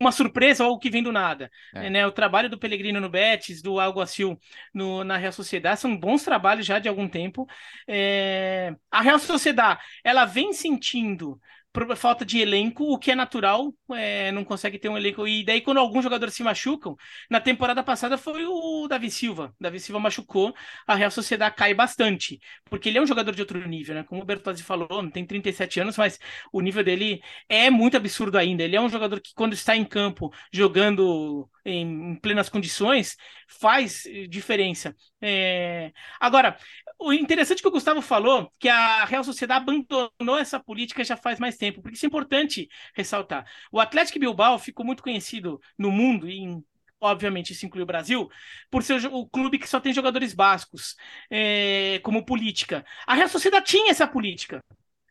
[0.00, 1.50] uma surpresa ou algo que vem do nada.
[1.74, 1.90] É.
[1.90, 2.06] Né?
[2.06, 4.38] O trabalho do Pellegrino no Betis, do Alguacil
[4.72, 7.46] no, na Real Sociedade, são bons trabalhos já de algum tempo.
[7.88, 8.74] É...
[8.90, 11.40] A Real Sociedade, ela vem sentindo
[11.72, 15.26] por falta de elenco, o que é natural, é, não consegue ter um elenco.
[15.26, 16.96] E daí, quando alguns jogadores se machucam,
[17.30, 19.54] na temporada passada foi o Davi Silva.
[19.60, 20.54] Davi Silva machucou,
[20.86, 24.02] a Real Sociedade cai bastante, porque ele é um jogador de outro nível, né?
[24.04, 26.18] Como o Bertozzi falou, tem 37 anos, mas
[26.52, 28.62] o nível dele é muito absurdo ainda.
[28.62, 33.16] Ele é um jogador que, quando está em campo jogando em, plenas condições,
[33.48, 34.94] faz diferença.
[35.20, 35.92] É...
[36.20, 36.56] Agora,
[36.98, 41.38] o interessante que o Gustavo falou, que a Real Sociedade abandonou essa política já faz
[41.38, 43.46] mais tempo, porque isso é importante ressaltar.
[43.70, 46.64] O Atlético Bilbao ficou muito conhecido no mundo e em
[47.00, 48.30] obviamente isso inclui o Brasil,
[48.70, 50.94] por ser o clube que só tem jogadores bascos
[51.28, 52.84] é, como política.
[53.06, 54.62] A Real Sociedade tinha essa política.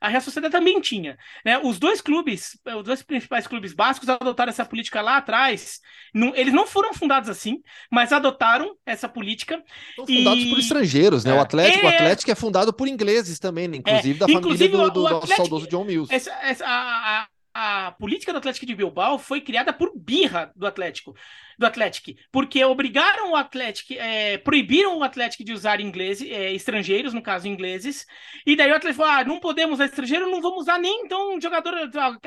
[0.02, 1.16] A Real Sociedade também tinha.
[1.46, 1.60] Né?
[1.60, 5.80] Os dois clubes, os dois principais clubes básicos adotaram essa política lá atrás.
[6.14, 7.62] Não, eles não foram fundados assim,
[7.92, 9.64] mas adotaram essa política.
[9.96, 10.50] São fundados e...
[10.50, 11.32] por estrangeiros, né?
[11.32, 11.36] É.
[11.36, 11.90] O, Atlético, é...
[11.90, 13.78] o Atlético é fundado por ingleses também, né?
[13.78, 14.20] inclusive é.
[14.20, 15.38] da inclusive, família do, do Atlético...
[15.38, 16.14] saudoso John Mills.
[16.14, 21.16] Essa, essa, a, a política do Atlético de Bilbao foi criada por birra do Atlético,
[21.58, 27.14] do Atlético, porque obrigaram o Atlético, é, proibiram o Atlético de usar inglês, é, estrangeiros,
[27.14, 28.06] no caso ingleses,
[28.46, 31.40] e daí o Atlético falou: ah, não podemos usar estrangeiro, não vamos usar nem então
[31.40, 31.74] jogador.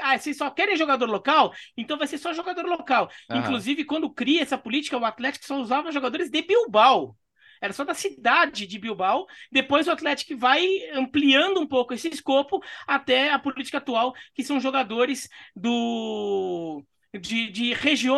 [0.00, 3.10] Ah, vocês só querem jogador local, então vai ser só jogador local.
[3.30, 3.38] Uhum.
[3.38, 7.16] Inclusive, quando cria essa política, o Atlético só usava jogadores de Bilbao
[7.60, 9.26] era só da cidade de Bilbao.
[9.50, 14.60] Depois o Atlético vai ampliando um pouco esse escopo até a política atual, que são
[14.60, 16.84] jogadores do
[17.20, 17.72] de, de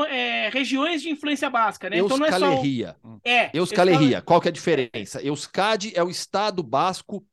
[0.08, 1.98] é, regiões de influência basca, né?
[1.98, 2.62] Então não é só
[3.24, 4.22] é, Euskal Herria.
[4.22, 5.22] Qual que é a diferença?
[5.22, 7.24] Euskadi é o estado basco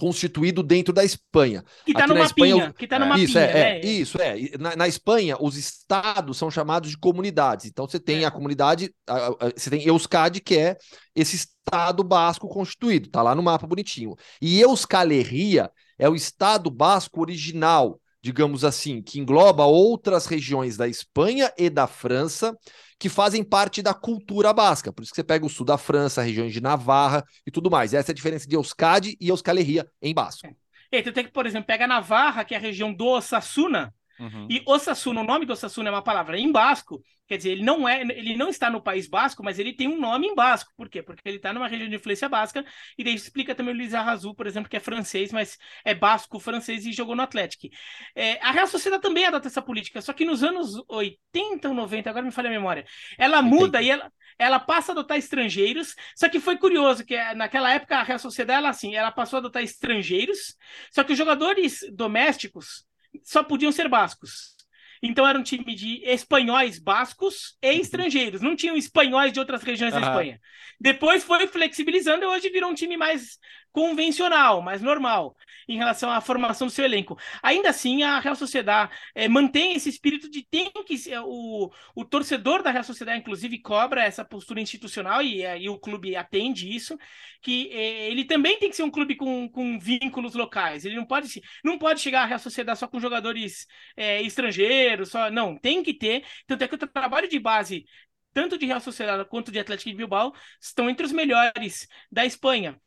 [0.00, 1.62] constituído dentro da Espanha.
[1.84, 4.58] Que está no na mapinha, Espanha, que tá no isso, mapinha, é, é, Isso, é.
[4.58, 7.66] Na, na, Espanha, os estados são chamados de comunidades.
[7.66, 8.24] Então, você tem é.
[8.24, 10.78] a comunidade, a, a, você tem Euskadi, que é
[11.14, 14.16] esse estado basco constituído, tá lá no mapa bonitinho.
[14.40, 20.86] E Euskal Herria é o estado basco original, digamos assim, que engloba outras regiões da
[20.86, 22.56] Espanha e da França,
[22.98, 24.92] que fazem parte da cultura basca.
[24.92, 27.94] Por isso que você pega o sul da França, regiões de Navarra e tudo mais.
[27.94, 30.46] Essa é a diferença de Euskadi e Euskal Herria em basco.
[30.92, 31.02] É.
[31.02, 34.46] Tem que, por exemplo, pega Navarra, que é a região do Osasuna, Uhum.
[34.50, 37.88] E Osasuna, o nome do Osasuna é uma palavra em basco, quer dizer, ele não
[37.88, 40.70] é, ele não está no país basco, mas ele tem um nome em basco.
[40.76, 41.02] Por quê?
[41.02, 42.64] Porque ele está numa região de influência basca,
[42.98, 46.38] e daí explica também o Luiz Arrazu, por exemplo, que é francês, mas é basco
[46.38, 47.68] francês e jogou no Atlético.
[48.14, 52.10] É, a Real Sociedade também adota essa política, só que nos anos 80 ou 90,
[52.10, 52.84] agora me falha a memória,
[53.16, 57.34] ela muda e ela ela passa a adotar estrangeiros, só que foi curioso que eh,
[57.34, 60.56] naquela época a Real Sociedade ela assim, ela passou a adotar estrangeiros,
[60.90, 62.86] só que os jogadores domésticos
[63.22, 64.56] só podiam ser bascos.
[65.02, 67.80] Então era um time de espanhóis bascos e uhum.
[67.80, 68.42] estrangeiros.
[68.42, 70.00] Não tinham espanhóis de outras regiões uhum.
[70.00, 70.40] da Espanha.
[70.78, 73.38] Depois foi flexibilizando e hoje virou um time mais
[73.72, 75.36] convencional, mais normal
[75.68, 77.16] em relação à formação do seu elenco.
[77.42, 82.62] Ainda assim, a Real Sociedade é, mantém esse espírito de tem que o, o torcedor
[82.62, 86.98] da Real Sociedade, inclusive, cobra essa postura institucional e, e o clube atende isso,
[87.40, 90.84] que é, ele também tem que ser um clube com, com vínculos locais.
[90.84, 95.30] Ele não pode não pode chegar à Real Sociedade só com jogadores é, estrangeiros, só
[95.30, 96.24] não tem que ter.
[96.46, 97.84] Tanto é que o trabalho de base
[98.32, 102.80] tanto de Real Sociedade quanto de Atlético de Bilbao estão entre os melhores da Espanha.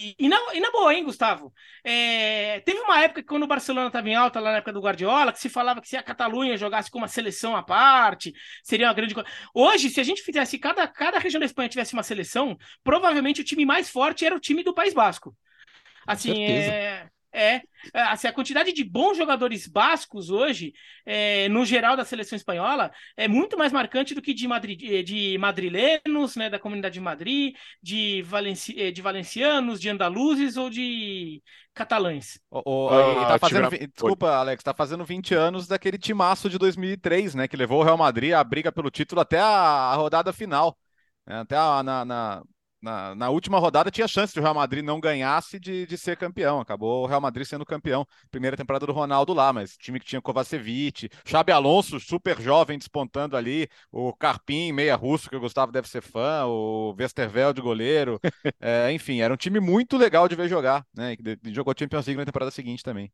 [0.00, 1.52] E, na, e na boa, hein, Gustavo?
[1.82, 4.80] É, teve uma época que quando o Barcelona estava em alta, lá na época do
[4.80, 8.32] Guardiola, que se falava que se a Catalunha jogasse com uma seleção à parte,
[8.62, 9.28] seria uma grande coisa.
[9.52, 13.44] Hoje, se a gente fizesse, cada, cada região da Espanha tivesse uma seleção, provavelmente o
[13.44, 15.34] time mais forte era o time do País Basco.
[16.06, 17.56] Assim, é, é,
[17.92, 20.72] é, assim, a quantidade de bons jogadores bascos hoje,
[21.04, 25.36] é, no geral da seleção espanhola, é muito mais marcante do que de, Madrid, de
[25.38, 31.42] madrilenos, né, da comunidade de Madrid, de, valenci, é, de valencianos, de andaluzes ou de
[31.74, 32.40] catalães.
[32.50, 37.34] Oh, oh, ah, tá fazendo, desculpa, Alex, tá fazendo 20 anos daquele timaço de 2003,
[37.34, 40.76] né, que levou o Real Madrid à briga pelo título até a, a rodada final.
[41.26, 42.42] Né, até a, na, na
[42.80, 46.16] na, na, última rodada tinha chance de o Real Madrid não ganhasse de, de ser
[46.16, 46.60] campeão.
[46.60, 48.06] Acabou o Real Madrid sendo campeão.
[48.30, 53.36] Primeira temporada do Ronaldo lá, mas time que tinha Kovacevic, Xabi Alonso, super jovem, despontando
[53.36, 58.20] ali, o Carpim, meia russo, que o Gustavo deve ser fã, o Westerveld, goleiro.
[58.60, 61.16] é, enfim, era um time muito legal de ver jogar, né?
[61.44, 63.12] E jogou Champions League na temporada seguinte também.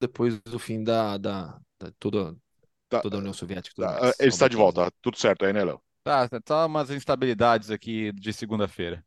[0.00, 2.34] Depois do fim da, da, da toda
[2.88, 3.82] tá, toda a União Soviética.
[3.82, 5.80] Tá, ele está de volta, tudo certo aí, né, Léo?
[6.02, 9.04] Tá, tá, só umas instabilidades aqui de segunda-feira.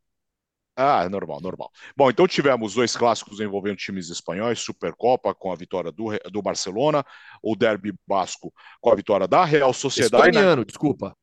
[0.76, 1.72] Ah, é normal, normal.
[1.96, 7.06] Bom, então tivemos dois clássicos envolvendo times espanhóis, Supercopa com a vitória do, do Barcelona,
[7.44, 10.30] o Derby Basco com a vitória da Real Sociedade.
[10.30, 10.66] Estoniano, na...
[10.66, 11.16] desculpa.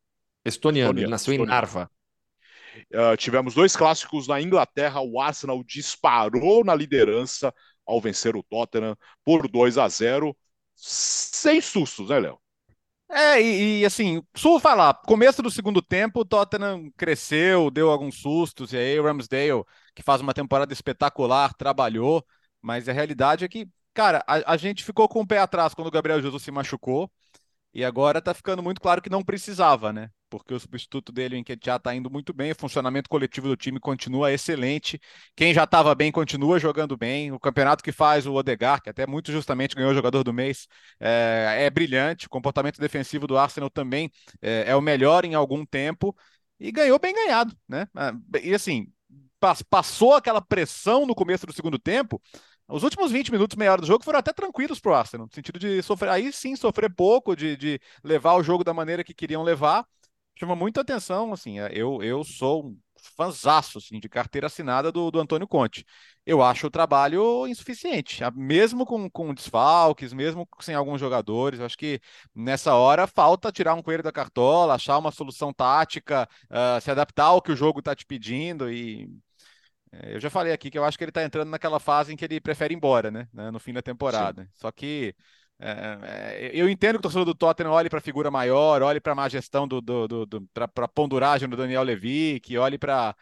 [0.44, 1.50] Estoniano, Estoniano, ele nasceu Estoniano.
[1.50, 1.90] em Narva.
[2.94, 7.52] Uh, tivemos dois clássicos na Inglaterra, o Arsenal disparou na liderança
[7.90, 10.36] ao vencer o Tottenham por 2 a 0
[10.74, 12.40] sem sustos, né, Léo?
[13.12, 18.20] É, e, e assim, Sul falar, começo do segundo tempo, o Tottenham cresceu, deu alguns
[18.20, 19.64] sustos, e aí o Ramsdale,
[19.94, 22.24] que faz uma temporada espetacular, trabalhou,
[22.62, 25.88] mas a realidade é que, cara, a, a gente ficou com o pé atrás quando
[25.88, 27.10] o Gabriel Jesus se machucou,
[27.74, 30.10] e agora tá ficando muito claro que não precisava, né?
[30.30, 33.80] Porque o substituto dele, o Enquetear, está indo muito bem, o funcionamento coletivo do time
[33.80, 35.00] continua excelente.
[35.36, 37.32] Quem já estava bem continua jogando bem.
[37.32, 40.68] O campeonato que faz o Odegar, que até muito justamente ganhou o jogador do mês,
[41.00, 42.26] é, é brilhante.
[42.26, 44.10] O comportamento defensivo do Arsenal também
[44.40, 46.16] é, é, o melhor em algum tempo
[46.58, 47.88] e ganhou bem ganhado, né?
[47.94, 48.12] Ah,
[48.42, 48.86] e assim,
[49.68, 52.20] passou aquela pressão no começo do segundo tempo.
[52.68, 55.34] Os últimos 20 minutos, meia hora do jogo foram até tranquilos para o Arsenal, no
[55.34, 59.12] sentido de sofrer, aí sim sofrer pouco, de, de levar o jogo da maneira que
[59.12, 59.84] queriam levar
[60.40, 62.78] chama muita atenção, assim, é, eu, eu sou um
[63.14, 65.84] fanzaço, assim, de carteira assinada do, do Antônio Conte.
[66.24, 71.76] Eu acho o trabalho insuficiente, mesmo com, com desfalques, mesmo sem alguns jogadores, eu acho
[71.76, 72.00] que
[72.34, 77.26] nessa hora falta tirar um coelho da cartola, achar uma solução tática, uh, se adaptar
[77.26, 79.08] ao que o jogo está te pedindo e
[79.92, 82.16] é, eu já falei aqui que eu acho que ele está entrando naquela fase em
[82.16, 83.28] que ele prefere ir embora, né?
[83.32, 84.44] No fim da temporada.
[84.44, 84.48] Sim.
[84.54, 85.14] Só que
[85.60, 89.00] é, é, eu entendo que o torcedor do Tottenham olhe para a figura maior, olhe
[89.00, 92.56] para a má gestão do, do, do, do para a ponduragem do Daniel Levy, que
[92.56, 93.14] olhe para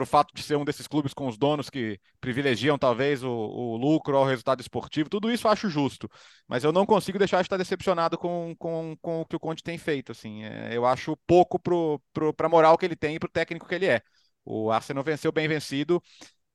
[0.00, 3.76] o fato de ser um desses clubes com os donos que privilegiam talvez o, o
[3.76, 6.08] lucro ao resultado esportivo, tudo isso eu acho justo,
[6.46, 9.62] mas eu não consigo deixar de estar decepcionado com, com, com o que o Conte
[9.62, 10.12] tem feito.
[10.12, 13.68] Assim, é, eu acho pouco para a moral que ele tem e para o técnico
[13.68, 14.00] que ele é.
[14.42, 16.02] O Arsenal venceu bem vencido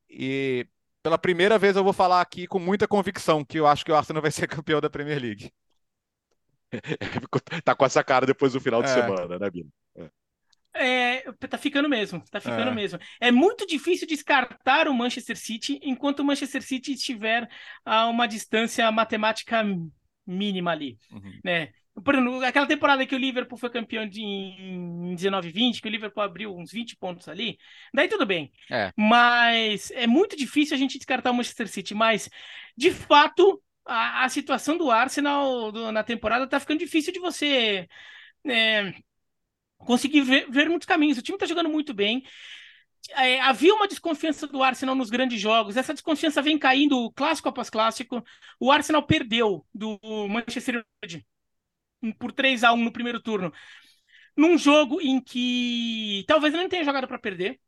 [0.09, 0.68] e
[1.03, 3.95] pela primeira vez eu vou falar aqui com muita convicção que eu acho que o
[3.95, 5.51] Arsenal vai ser campeão da Premier League.
[7.63, 8.93] tá com essa cara depois do final de é.
[8.93, 9.69] semana, né, Bino?
[9.95, 10.09] É.
[10.75, 12.73] É, tá ficando mesmo, tá ficando é.
[12.73, 12.97] mesmo.
[13.19, 17.47] É muito difícil descartar o Manchester City enquanto o Manchester City estiver
[17.85, 19.63] a uma distância matemática
[20.25, 21.39] mínima ali, uhum.
[21.43, 21.73] né?
[22.01, 25.91] Por exemplo, aquela temporada que o Liverpool foi campeão de, em 19 20, que o
[25.91, 27.57] Liverpool abriu uns 20 pontos ali,
[27.93, 28.51] daí tudo bem.
[28.71, 28.91] É.
[28.97, 31.93] Mas é muito difícil a gente descartar o Manchester City.
[31.93, 32.29] Mas,
[32.75, 37.87] de fato, a, a situação do Arsenal do, na temporada tá ficando difícil de você
[38.47, 38.93] é,
[39.77, 41.19] conseguir ver, ver, muitos caminhos.
[41.19, 42.23] O time tá jogando muito bem.
[43.11, 45.77] É, havia uma desconfiança do Arsenal nos grandes jogos.
[45.77, 48.23] Essa desconfiança vem caindo clássico após clássico.
[48.59, 51.23] O Arsenal perdeu do Manchester United
[52.11, 53.51] por 3 a 1 no primeiro turno.
[54.35, 57.59] Num jogo em que talvez não tenha jogado para perder,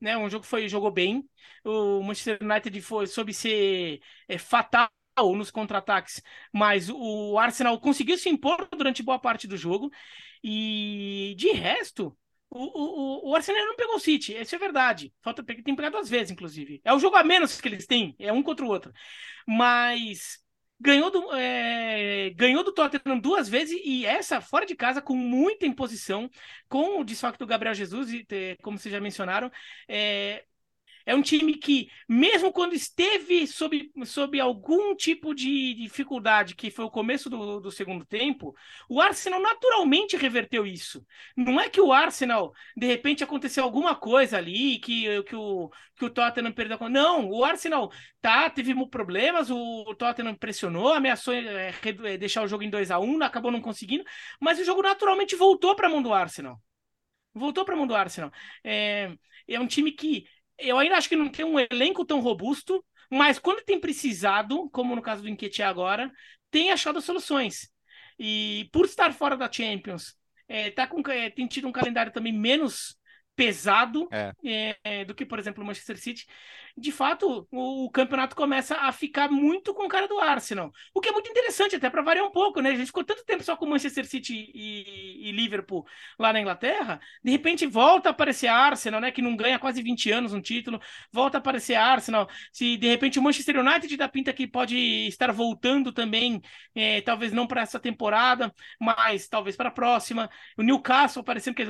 [0.00, 0.16] né?
[0.16, 1.28] Um jogo que foi jogou bem.
[1.64, 4.90] O Manchester United foi soube ser é, fatal
[5.36, 6.22] nos contra-ataques,
[6.52, 9.90] mas o Arsenal conseguiu se impor durante boa parte do jogo.
[10.42, 12.16] E de resto,
[12.50, 15.12] o, o, o Arsenal não pegou o City, isso é verdade.
[15.22, 16.80] Falta tem pegar duas vezes, inclusive.
[16.84, 18.92] É o jogo a menos que eles têm, é um contra o outro.
[19.46, 20.38] Mas
[20.80, 25.66] ganhou do, é, ganhou do Tottenham duas vezes e essa fora de casa com muita
[25.66, 26.30] imposição,
[26.68, 28.10] com o desfalque do Gabriel Jesus,
[28.62, 29.50] como vocês já mencionaram,
[29.88, 30.44] é,
[31.08, 36.84] é um time que, mesmo quando esteve sob, sob algum tipo de dificuldade, que foi
[36.84, 38.54] o começo do, do segundo tempo,
[38.90, 41.02] o Arsenal naturalmente reverteu isso.
[41.34, 46.04] Não é que o Arsenal, de repente, aconteceu alguma coisa ali, que, que, o, que
[46.04, 46.78] o Tottenham perdeu.
[46.90, 47.90] Não, o Arsenal
[48.20, 51.72] tá, teve problemas, o Tottenham pressionou, ameaçou é,
[52.18, 54.04] deixar o jogo em 2 a 1 acabou não conseguindo,
[54.38, 56.60] mas o jogo naturalmente voltou para a mão do Arsenal.
[57.32, 58.30] Voltou para a mão do Arsenal.
[58.62, 59.10] É,
[59.46, 60.26] é um time que
[60.58, 64.94] eu ainda acho que não tem um elenco tão robusto, mas quando tem precisado, como
[64.94, 66.10] no caso do Enquete agora,
[66.50, 67.70] tem achado soluções.
[68.18, 70.16] E por estar fora da Champions,
[70.48, 72.98] é, tá com, é, tem tido um calendário também menos
[73.36, 74.32] pesado é.
[74.44, 76.26] É, é do que, por exemplo, o Manchester City
[76.78, 80.72] de fato, o, o, campeonato começa a ficar muito com o cara do Arsenal.
[80.94, 82.70] O que é muito interessante, até para variar um pouco, né?
[82.70, 85.86] A gente ficou tanto tempo só com Manchester City e, e, Liverpool
[86.18, 89.10] lá na Inglaterra, de repente volta a aparecer Arsenal, né?
[89.10, 90.80] Que não ganha quase 20 anos um título,
[91.12, 92.28] volta a aparecer Arsenal.
[92.52, 94.76] Se de repente o Manchester United dá pinta que pode
[95.08, 96.40] estar voltando também,
[96.74, 100.30] é, talvez não para essa temporada, mas talvez para a próxima.
[100.56, 101.62] O Newcastle parecendo que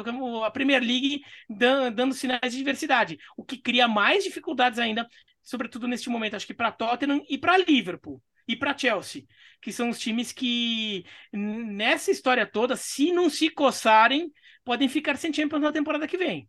[0.44, 4.97] a Premier League dando, dando sinais de diversidade, o que cria mais dificuldades ainda
[5.42, 8.22] sobretudo neste momento, acho que para Tottenham e para Liverpool.
[8.46, 9.24] e para Chelsea,
[9.60, 14.32] que são os times que nessa história toda, se não se coçarem,
[14.64, 16.48] podem ficar sem Champions na temporada que vem.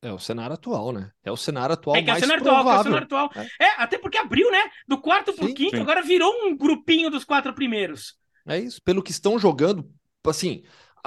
[0.00, 1.12] É o cenário atual, né?
[1.22, 2.70] É o cenário atual é que mais é o cenário provável.
[2.70, 3.30] atual, é o cenário atual.
[3.60, 3.64] É.
[3.64, 3.82] é.
[3.82, 4.70] até porque abriu, né?
[4.88, 5.82] Do quarto pro sim, quinto, sim.
[5.82, 8.16] agora virou um grupinho dos quatro primeiros.
[8.46, 8.82] É isso.
[8.82, 9.88] Pelo que estão jogando,
[10.26, 10.64] assim,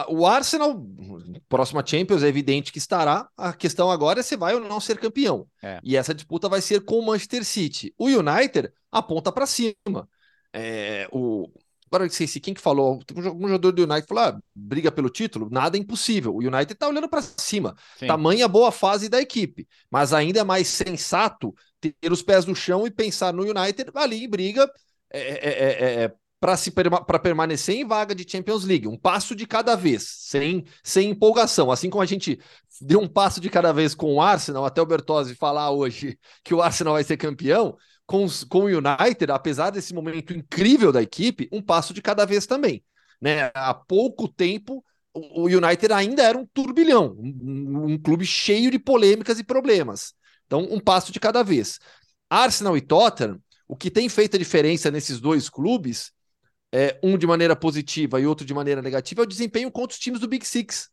[0.10, 0.86] o Arsenal,
[1.48, 3.30] próxima Champions, é evidente que estará.
[3.38, 5.48] A questão agora é se vai ou não ser campeão.
[5.64, 5.80] É.
[5.84, 7.94] E essa disputa vai ser com o Manchester City.
[7.98, 10.10] O United aponta para cima.
[10.54, 11.50] É, o,
[11.88, 15.10] Agora, não sei se quem que falou, um jogador do United falou: ah, briga pelo
[15.10, 16.34] título, nada é impossível.
[16.34, 17.76] O United tá olhando para cima.
[17.98, 18.08] Sim.
[18.08, 22.86] Tamanha boa fase da equipe, mas ainda é mais sensato ter os pés no chão
[22.86, 24.70] e pensar no United ali em briga
[25.10, 29.36] é, é, é, é para se para permanecer em vaga de Champions League, um passo
[29.36, 31.72] de cada vez, sem, sem empolgação.
[31.72, 32.40] Assim como a gente
[32.82, 36.54] deu um passo de cada vez com o Arsenal, até o Bertozzi falar hoje que
[36.54, 37.76] o Arsenal vai ser campeão,
[38.06, 42.46] com, com o United, apesar desse momento incrível da equipe, um passo de cada vez
[42.46, 42.84] também.
[43.20, 43.52] Né?
[43.56, 44.84] Há pouco tempo,
[45.14, 50.14] o United ainda era um turbilhão, um, um clube cheio de polêmicas e problemas.
[50.46, 51.80] Então, um passo de cada vez.
[52.30, 56.12] Arsenal e Tottenham, o que tem feito a diferença nesses dois clubes,
[56.76, 60.00] é, um de maneira positiva e outro de maneira negativa, é o desempenho contra os
[60.00, 60.90] times do Big Six.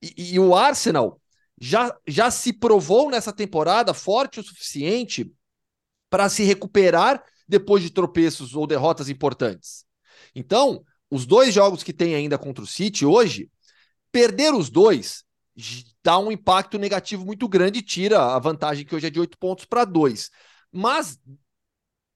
[0.00, 1.20] E, e o Arsenal
[1.60, 5.28] já, já se provou nessa temporada forte o suficiente
[6.08, 9.84] para se recuperar depois de tropeços ou derrotas importantes.
[10.36, 13.50] Então, os dois jogos que tem ainda contra o City hoje,
[14.12, 15.24] perder os dois
[16.00, 19.36] dá um impacto negativo muito grande e tira a vantagem que hoje é de oito
[19.36, 20.30] pontos para dois.
[20.70, 21.18] Mas,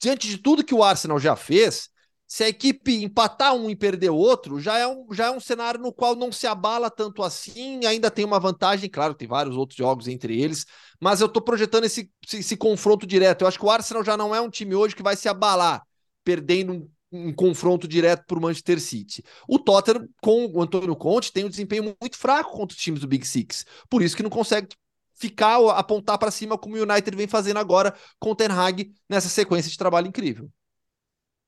[0.01, 1.91] diante de tudo que o Arsenal já fez,
[2.27, 5.81] se a equipe empatar um e perder outro, já é um, já é um cenário
[5.81, 9.77] no qual não se abala tanto assim, ainda tem uma vantagem, claro, tem vários outros
[9.77, 10.67] jogos entre eles,
[11.01, 13.43] mas eu tô projetando esse, esse, esse confronto direto.
[13.43, 15.83] Eu acho que o Arsenal já não é um time hoje que vai se abalar,
[16.25, 19.23] perdendo um, um confronto direto para o Manchester City.
[19.49, 23.07] O Tottenham, com o Antônio Conte, tem um desempenho muito fraco contra os times do
[23.07, 24.69] Big Six, por isso que não consegue
[25.15, 29.29] ficar, apontar para cima como o United vem fazendo agora com o Ten Hag nessa
[29.29, 30.51] sequência de trabalho incrível.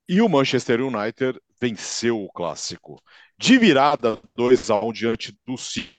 [0.08, 3.00] E o Manchester United venceu o clássico
[3.38, 5.96] de virada 2 a 1 diante do City.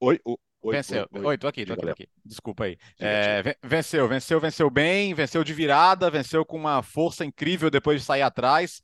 [0.00, 1.08] Oi, oi, venceu.
[1.12, 2.08] Oi, oi, tô aqui, tô aqui, tô aqui.
[2.24, 2.76] Desculpa aí.
[2.98, 8.06] É, venceu, venceu, venceu bem, venceu de virada, venceu com uma força incrível depois de
[8.06, 8.80] sair atrás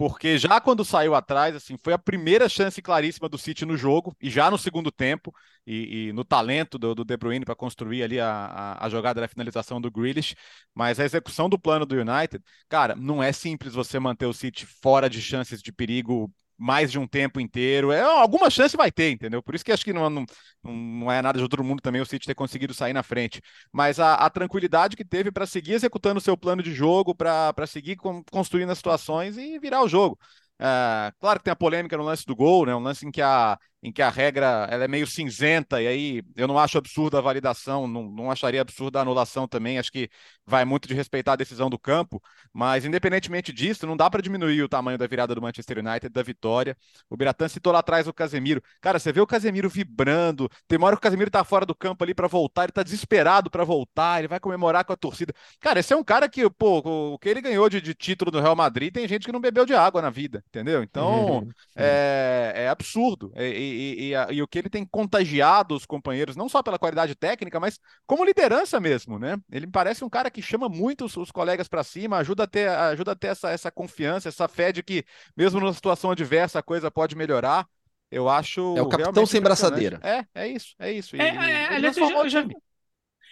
[0.00, 4.16] porque já quando saiu atrás, assim, foi a primeira chance claríssima do City no jogo,
[4.18, 5.30] e já no segundo tempo,
[5.66, 9.20] e, e no talento do, do De Bruyne para construir ali a, a, a, jogada
[9.20, 10.34] da finalização do Grealish,
[10.74, 14.64] mas a execução do plano do United, cara, não é simples você manter o City
[14.64, 17.90] fora de chances de perigo mais de um tempo inteiro.
[17.90, 19.42] É, alguma chance vai ter, entendeu?
[19.42, 20.26] Por isso que acho que não, não,
[20.62, 23.40] não é nada de outro mundo também o City ter conseguido sair na frente.
[23.72, 27.66] Mas a, a tranquilidade que teve para seguir executando o seu plano de jogo, para
[27.66, 30.18] seguir com, construindo as situações e virar o jogo.
[30.58, 32.74] É, claro que tem a polêmica no lance do gol, né?
[32.74, 36.22] Um lance em que a, em que a regra ela é meio cinzenta, e aí
[36.36, 40.10] eu não acho absurda a validação, não, não acharia absurda a anulação também, acho que
[40.46, 42.22] vai muito de respeitar a decisão do campo,
[42.52, 46.22] mas independentemente disso, não dá para diminuir o tamanho da virada do Manchester United, da
[46.22, 46.76] vitória.
[47.08, 48.62] O Biratan citou lá atrás o Casemiro.
[48.80, 51.74] Cara, você vê o Casemiro vibrando, tem uma hora que o Casemiro tá fora do
[51.74, 55.32] campo ali para voltar, ele tá desesperado para voltar, ele vai comemorar com a torcida.
[55.58, 56.78] Cara, esse é um cara que, pô,
[57.14, 59.64] o que ele ganhou de, de título do Real Madrid, tem gente que não bebeu
[59.64, 60.82] de água na vida, entendeu?
[60.82, 61.48] Então, uhum.
[61.76, 63.32] é, é absurdo.
[63.34, 66.78] É, e, e, a, e, o que ele tem contagiado os companheiros, não só pela
[66.78, 69.36] qualidade técnica, mas como liderança mesmo, né?
[69.50, 72.46] Ele me parece um cara que chama muito os, os colegas para cima, ajuda a
[72.46, 75.04] ter, ajuda a ter essa, essa confiança, essa fé de que,
[75.36, 77.66] mesmo numa situação adversa, a coisa pode melhorar.
[78.10, 78.76] Eu acho.
[78.76, 80.00] É o capitão sem braçadeira.
[80.02, 81.16] É, é isso, é isso.
[81.16, 82.48] E, é, é, aliás, eu já, eu já,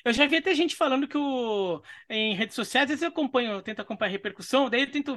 [0.04, 3.52] eu já vi até gente falando que o, em redes sociais, às vezes eu acompanho,
[3.52, 5.14] eu tento acompanhar a repercussão, daí eu tento,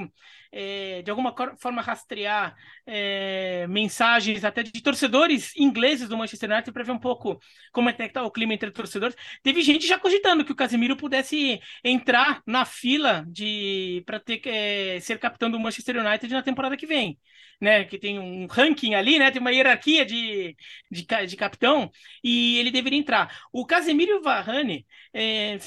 [0.51, 2.55] é, de alguma forma, rastrear
[2.85, 7.39] é, mensagens até de torcedores ingleses do Manchester United para ver um pouco
[7.71, 9.15] como é que está o clima entre torcedores.
[9.43, 14.99] Teve gente já cogitando que o Casemiro pudesse entrar na fila de para ter é,
[14.99, 17.17] ser capitão do Manchester United na temporada que vem
[17.61, 20.55] né, que tem um ranking ali, né, tem uma hierarquia de,
[20.89, 21.91] de, de capitão,
[22.23, 23.39] e ele deveria entrar.
[23.53, 24.70] O Casemiro e o Varane
[25.13, 25.57] é,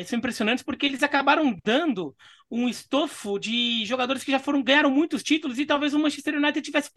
[0.00, 2.14] é, são impressionantes porque eles acabaram dando
[2.50, 6.62] um estofo de jogadores que já foram ganharam muitos títulos e talvez o Manchester United
[6.62, 6.90] tivesse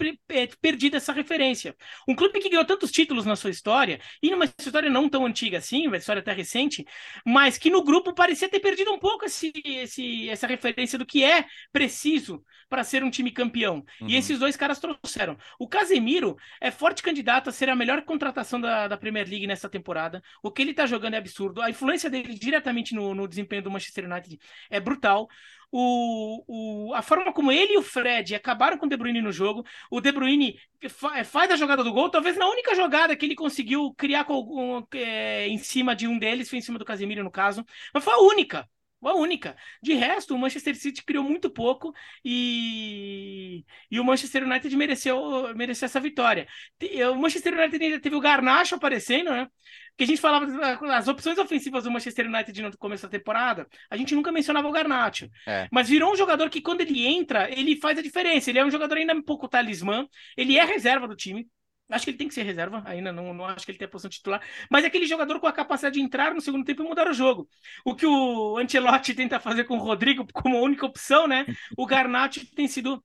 [0.62, 1.76] perdido essa referência.
[2.08, 5.58] Um clube que ganhou tantos títulos na sua história, e numa história não tão antiga
[5.58, 6.86] assim, uma história até recente,
[7.26, 11.24] mas que no grupo parecia ter perdido um pouco esse, esse, essa referência do que
[11.24, 13.84] é preciso para ser um time campeão.
[14.00, 14.08] Uhum.
[14.08, 15.36] E esses dois caras trouxeram.
[15.58, 19.68] O Casemiro é forte candidato a ser a melhor contratação da, da Premier League nessa
[19.68, 20.22] temporada.
[20.44, 21.62] O que ele está jogando é absurdo.
[21.62, 24.40] A influência dele diretamente no, no desempenho do Manchester United
[24.70, 25.28] é brutal.
[25.72, 29.32] O, o, a forma como ele e o Fred acabaram com o De Bruyne no
[29.32, 29.64] jogo.
[29.92, 30.60] O De Bruyne
[30.90, 34.88] fa, faz a jogada do gol, talvez na única jogada que ele conseguiu criar com,
[34.94, 37.64] é, em cima de um deles, foi em cima do Casemiro, no caso,
[37.94, 38.68] mas foi a única.
[39.02, 39.56] A única.
[39.82, 45.86] De resto, o Manchester City criou muito pouco e, e o Manchester United mereceu, mereceu
[45.86, 46.46] essa vitória.
[47.14, 49.48] O Manchester United ainda teve o Garnacho aparecendo, né?
[50.00, 53.98] Que a gente falava das opções ofensivas do Manchester United no começo da temporada, a
[53.98, 55.30] gente nunca mencionava o Garnacho.
[55.46, 55.68] É.
[55.70, 58.50] Mas virou um jogador que, quando ele entra, ele faz a diferença.
[58.50, 61.50] Ele é um jogador ainda um pouco talismã, ele é reserva do time.
[61.90, 63.90] Acho que ele tem que ser reserva, ainda não, não acho que ele tem a
[63.90, 66.88] posição titular, mas é aquele jogador com a capacidade de entrar no segundo tempo e
[66.88, 67.50] mudar o jogo.
[67.84, 71.46] O que o Ancelotti tenta fazer com o Rodrigo como única opção, né?
[71.76, 73.04] O Garnacho tem sido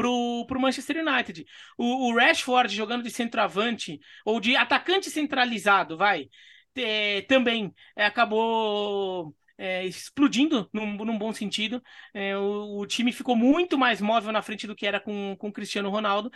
[0.00, 1.44] pro, pro Manchester United.
[1.76, 6.28] O, o Rashford jogando de centroavante ou de atacante centralizado, vai,
[6.74, 11.82] é, também é, acabou é, explodindo num, num, bom sentido.
[12.14, 15.48] É, o, o, time ficou muito mais móvel na frente do que era com, com
[15.48, 16.30] o Cristiano Ronaldo.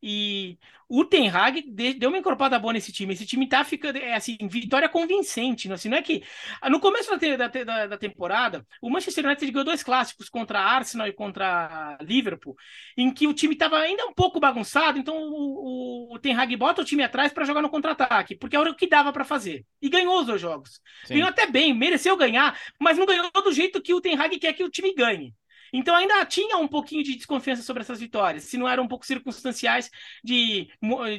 [0.00, 0.58] E
[0.88, 1.62] o Ten Hag
[1.98, 3.12] deu uma encorpada boa nesse time.
[3.12, 5.68] Esse time tá ficando, é assim, vitória convincente.
[5.68, 6.22] Não, assim, não é que.
[6.70, 11.12] No começo da, da, da, temporada, o Manchester United ganhou dois clássicos contra Arsenal e
[11.12, 12.56] contra Liverpool,
[12.96, 16.56] em que o time estava ainda um pouco bagunçado, então o, o, o Ten Hag
[16.56, 19.66] bota o time atrás para jogar no contra-ataque, porque era o que dava para fazer.
[19.82, 20.80] E ganhou os dois jogos.
[21.04, 21.14] Sim.
[21.14, 24.54] Ganhou até bem, mereceu ganhar, mas não ganhou do jeito que o Ten Hag quer
[24.54, 25.34] que o time ganhe.
[25.72, 29.06] Então ainda tinha um pouquinho de desconfiança sobre essas vitórias, se não eram um pouco
[29.06, 29.90] circunstanciais
[30.22, 30.68] de,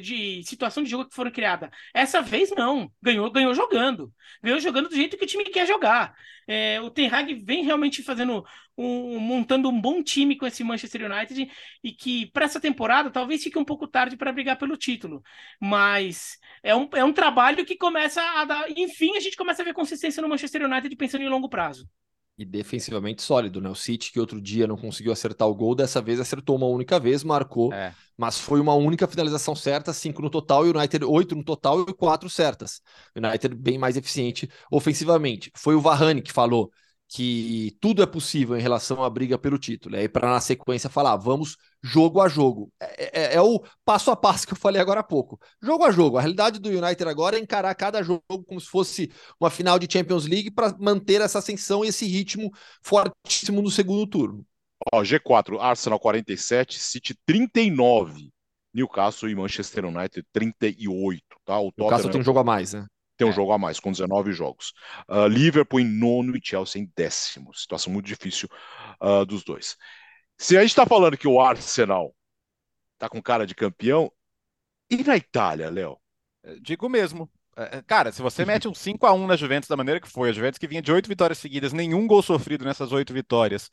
[0.02, 1.70] de situação de jogo que foram criadas.
[1.94, 6.14] Essa vez não, ganhou, ganhou jogando, ganhou jogando do jeito que o time quer jogar.
[6.46, 8.44] É, o Ten Hag vem realmente fazendo
[8.76, 11.48] um, montando um bom time com esse Manchester United
[11.82, 15.22] e que para essa temporada talvez fique um pouco tarde para brigar pelo título,
[15.60, 19.64] mas é um, é um trabalho que começa a dar, enfim, a gente começa a
[19.64, 21.88] ver consistência no Manchester United pensando em longo prazo
[22.36, 23.68] e defensivamente sólido, né?
[23.68, 26.98] O City, que outro dia não conseguiu acertar o gol, dessa vez acertou uma única
[26.98, 27.94] vez, marcou, é.
[28.16, 31.82] mas foi uma única finalização certa, cinco no total, e o United oito no total
[31.82, 32.80] e quatro certas.
[33.14, 35.52] O United bem mais eficiente ofensivamente.
[35.54, 36.70] Foi o Varane que falou
[37.12, 39.96] que tudo é possível em relação à briga pelo título.
[39.96, 42.72] E aí, para na sequência falar, vamos jogo a jogo.
[42.80, 45.36] É, é, é, o passo a passo que eu falei agora há pouco.
[45.60, 46.18] Jogo a jogo.
[46.18, 49.92] A realidade do United agora é encarar cada jogo como se fosse uma final de
[49.92, 52.48] Champions League para manter essa ascensão e esse ritmo
[52.80, 54.46] fortíssimo no segundo turno.
[54.92, 58.30] Ó, G4, Arsenal 47, City 39.
[58.72, 61.58] Newcastle e Manchester United 38, tá?
[61.58, 62.86] O Newcastle tem um jogo a mais, né?
[63.20, 63.34] Tem um é.
[63.34, 64.72] jogo a mais, com 19 jogos.
[65.06, 67.54] Uh, Liverpool em nono e Chelsea em décimo.
[67.54, 68.48] Situação muito difícil
[68.98, 69.76] uh, dos dois.
[70.38, 72.14] Se a gente está falando que o Arsenal
[72.98, 74.10] tá com cara de campeão,
[74.90, 75.98] e na Itália, Léo?
[76.42, 77.30] É, digo mesmo.
[77.56, 80.30] É, cara, se você mete um 5 a 1 na Juventus da maneira que foi,
[80.30, 83.70] a Juventus que vinha de oito vitórias seguidas, nenhum gol sofrido nessas oito vitórias.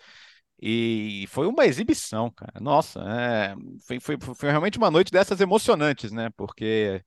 [0.62, 2.60] E foi uma exibição, cara.
[2.60, 6.30] Nossa, é, foi, foi, foi realmente uma noite dessas emocionantes, né?
[6.36, 7.02] Porque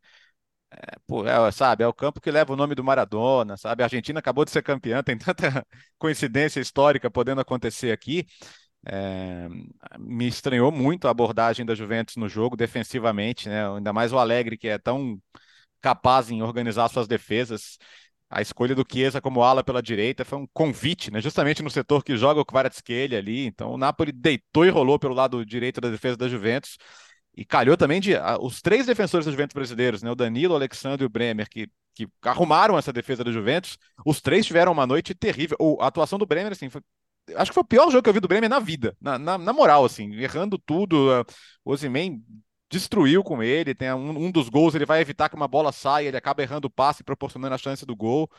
[0.73, 3.83] é, pô, sabe, é o campo que leva o nome do Maradona, sabe?
[3.83, 5.67] A Argentina acabou de ser campeã, tem tanta
[5.99, 8.27] coincidência histórica podendo acontecer aqui.
[8.87, 9.49] É,
[9.99, 13.69] me estranhou muito a abordagem da Juventus no jogo, defensivamente, né?
[13.69, 15.21] Ainda mais o Alegre, que é tão
[15.81, 17.79] capaz em organizar suas defesas.
[18.31, 21.21] A escolha do Chiesa como ala pela direita foi um convite, né?
[21.21, 23.47] Justamente no setor que joga o Kvaratskhelia ali.
[23.47, 26.79] Então o Napoli deitou e rolou pelo lado direito da defesa da Juventus.
[27.37, 30.11] E calhou também de a, os três defensores da Juventus brasileiros, né?
[30.11, 33.79] O Danilo, o Alexandre e o Bremer, que, que arrumaram essa defesa da Juventus.
[34.05, 35.57] Os três tiveram uma noite terrível.
[35.61, 36.83] O, a atuação do Bremer, assim, foi,
[37.37, 39.39] acho que foi o pior jogo que eu vi do Bremer na vida, na, na,
[39.39, 41.25] na moral, assim, errando tudo.
[41.65, 42.23] O Ozyman
[42.71, 43.75] destruiu com ele.
[43.75, 46.69] Tem um, um, dos gols, ele vai evitar que uma bola saia, ele acaba errando
[46.69, 48.31] o passe, proporcionando a chance do gol.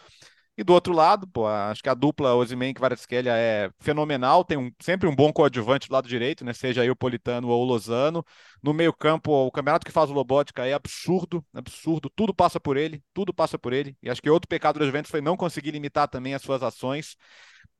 [0.61, 4.59] E do outro lado, pô, acho que a dupla Ozyman e Kvaratskhelia é fenomenal, tem
[4.59, 7.65] um, sempre um bom coadjuvante do lado direito, né, seja aí o Politano ou o
[7.65, 8.23] Lozano.
[8.61, 13.03] No meio-campo, o campeonato que faz o Lobotka é absurdo, absurdo, tudo passa por ele,
[13.11, 13.97] tudo passa por ele.
[14.03, 17.15] E acho que outro pecado da Juventus foi não conseguir limitar também as suas ações.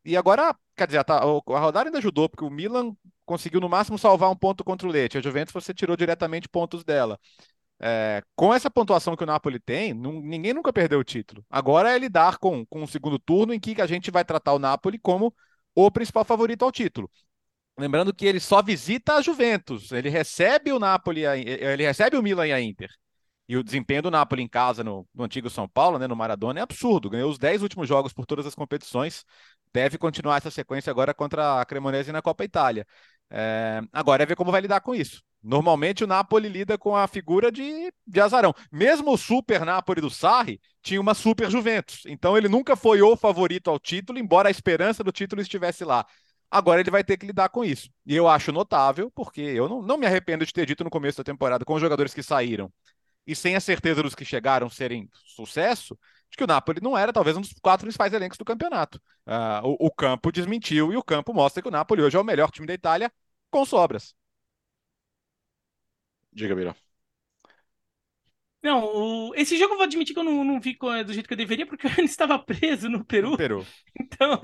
[0.04, 2.96] E agora, quer dizer, tá, a rodada ainda ajudou, porque o Milan
[3.28, 5.20] conseguiu no máximo salvar um ponto contra o Leite.
[5.20, 7.20] A Juventus você tirou diretamente pontos dela.
[7.84, 11.44] É, com essa pontuação que o Napoli tem, ninguém nunca perdeu o título.
[11.50, 14.60] Agora é lidar com, com o segundo turno em que a gente vai tratar o
[14.60, 15.34] Napoli como
[15.74, 17.10] o principal favorito ao título.
[17.78, 22.48] Lembrando que ele só visita a Juventus, ele recebe o Napoli, ele recebe o Milan
[22.48, 22.90] e a Inter.
[23.48, 26.60] E o desempenho do Napoli em casa no, no antigo São Paulo, né, no Maradona,
[26.60, 27.10] é absurdo.
[27.10, 29.26] Ganhou os 10 últimos jogos por todas as competições.
[29.74, 32.86] Deve continuar essa sequência agora contra a Cremonese na Copa Itália.
[33.34, 35.24] É, agora é ver como vai lidar com isso.
[35.42, 38.54] Normalmente o Napoli lida com a figura de, de azarão.
[38.72, 42.04] Mesmo o Super Napoli do Sarri tinha uma Super Juventus.
[42.06, 46.06] Então ele nunca foi o favorito ao título, embora a esperança do título estivesse lá.
[46.50, 47.90] Agora ele vai ter que lidar com isso.
[48.06, 51.18] E eu acho notável, porque eu não, não me arrependo de ter dito no começo
[51.18, 52.72] da temporada, com os jogadores que saíram
[53.26, 55.98] e sem a certeza dos que chegaram serem sucesso,
[56.30, 59.00] de que o Napoli não era talvez um dos quatro principais elencos do campeonato.
[59.28, 62.24] Uh, o, o, campo desmentiu e o campo mostra que o Napoli hoje é o
[62.24, 63.12] melhor time da Itália
[63.52, 64.16] com sobras.
[66.34, 66.76] Diga, Mira.
[68.64, 68.86] Não,
[69.30, 69.34] o...
[69.36, 71.66] esse jogo eu vou admitir que eu não, não vi do jeito que eu deveria,
[71.66, 73.32] porque eu estava preso no Peru.
[73.32, 73.68] No Peru.
[74.00, 74.40] Então,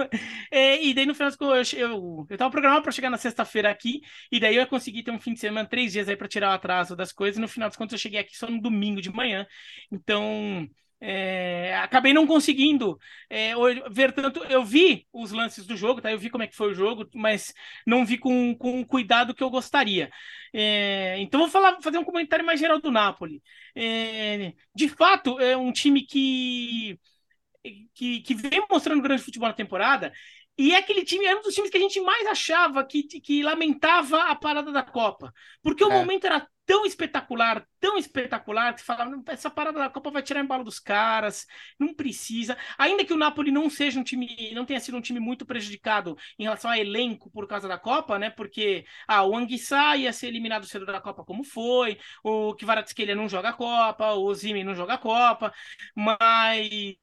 [0.51, 3.69] é, e daí no final das eu, eu, eu tava programado para chegar na sexta-feira
[3.69, 4.01] aqui,
[4.31, 6.53] e daí eu consegui ter um fim de semana, três dias aí para tirar o
[6.53, 9.11] atraso das coisas, e no final das contas eu cheguei aqui só no domingo de
[9.11, 9.45] manhã.
[9.91, 10.67] Então,
[10.99, 12.97] é, acabei não conseguindo
[13.29, 13.53] é,
[13.89, 14.43] ver tanto.
[14.45, 16.11] Eu vi os lances do jogo, tá?
[16.11, 17.53] Eu vi como é que foi o jogo, mas
[17.85, 20.09] não vi com, com o cuidado que eu gostaria.
[20.53, 23.41] É, então vou falar, fazer um comentário mais geral do Napoli.
[23.75, 26.99] É, de fato, é um time que,
[27.93, 30.11] que, que vem mostrando grande futebol na temporada.
[30.57, 33.43] E é aquele time, era um dos times que a gente mais achava que, que
[33.43, 35.31] lamentava a parada da Copa.
[35.61, 35.99] Porque o é.
[35.99, 40.41] momento era tão espetacular, tão espetacular, que você fala, essa parada da Copa vai tirar
[40.41, 41.45] embalo dos caras,
[41.79, 42.57] não precisa.
[42.77, 46.17] Ainda que o Napoli não seja um time, não tenha sido um time muito prejudicado
[46.37, 48.29] em relação a elenco por causa da Copa, né?
[48.29, 53.29] Porque ah, o Anguissa ia ser eliminado cedo da Copa como foi, o Kvaratskhelia não
[53.29, 55.53] joga a Copa, o Zimi não joga a Copa,
[55.95, 56.97] mas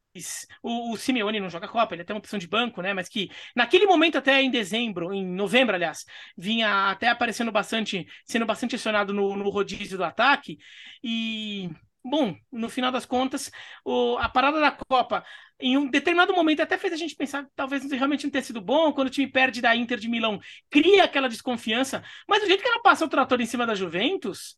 [0.62, 2.92] o, o Simeone não joga Copa, ele até uma opção de banco, né?
[2.94, 6.04] Mas que naquele momento, até em dezembro, em novembro, aliás,
[6.36, 10.58] vinha até aparecendo bastante, sendo bastante acionado no, no rodízio do ataque.
[11.02, 11.68] E,
[12.04, 13.50] bom, no final das contas,
[13.84, 15.24] o, a parada da Copa,
[15.58, 18.60] em um determinado momento, até fez a gente pensar que talvez realmente não tenha sido
[18.60, 18.92] bom.
[18.92, 20.40] Quando o time perde da Inter de Milão,
[20.70, 22.02] cria aquela desconfiança.
[22.28, 24.56] Mas do jeito que ela passa o trator em cima da Juventus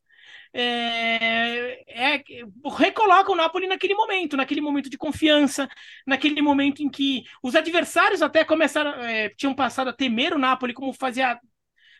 [0.52, 2.22] é, é,
[2.76, 5.68] recoloca o Napoli naquele momento, naquele momento de confiança,
[6.06, 10.72] naquele momento em que os adversários até começaram, é, tinham passado a temer o Napoli
[10.72, 11.38] como fazia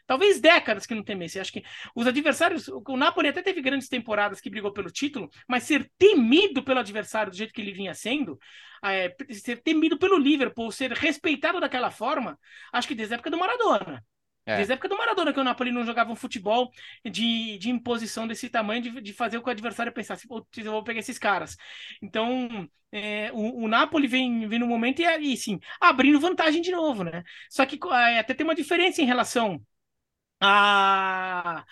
[0.07, 1.39] talvez décadas que não temesse.
[1.39, 1.64] Acho que
[1.95, 6.62] os adversários, o Napoli até teve grandes temporadas que brigou pelo título, mas ser temido
[6.62, 8.39] pelo adversário do jeito que ele vinha sendo,
[8.85, 12.39] é, ser temido pelo Liverpool, ser respeitado daquela forma,
[12.72, 14.05] acho que desde a época do Maradona.
[14.47, 14.57] É.
[14.57, 16.70] Desde a época do Maradona, que o Napoli não jogava um futebol
[17.05, 20.84] de, de imposição desse tamanho, de, de fazer o que o adversário pensasse, eu vou
[20.84, 21.57] pegar esses caras.
[22.01, 26.70] Então, é, o, o Napoli vem, vem no momento e, aí, sim, abrindo vantagem de
[26.70, 27.24] novo, né?
[27.51, 29.61] Só que é, até tem uma diferença em relação
[30.40, 31.64] a,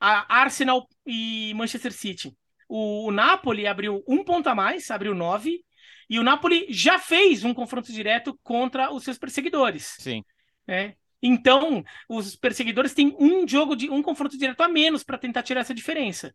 [0.00, 2.34] a Arsenal e Manchester City.
[2.66, 5.62] O, o Napoli abriu um ponto a mais, abriu nove,
[6.08, 9.96] e o Napoli já fez um confronto direto contra os seus perseguidores.
[9.98, 10.24] Sim.
[10.66, 15.42] É, então, os perseguidores têm um jogo de um confronto direto a menos para tentar
[15.42, 16.34] tirar essa diferença.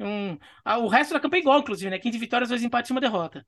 [0.00, 1.98] Um, a, o resto da campanha é igual, inclusive, né?
[1.98, 3.46] 15 vitórias, dois empates e uma derrota.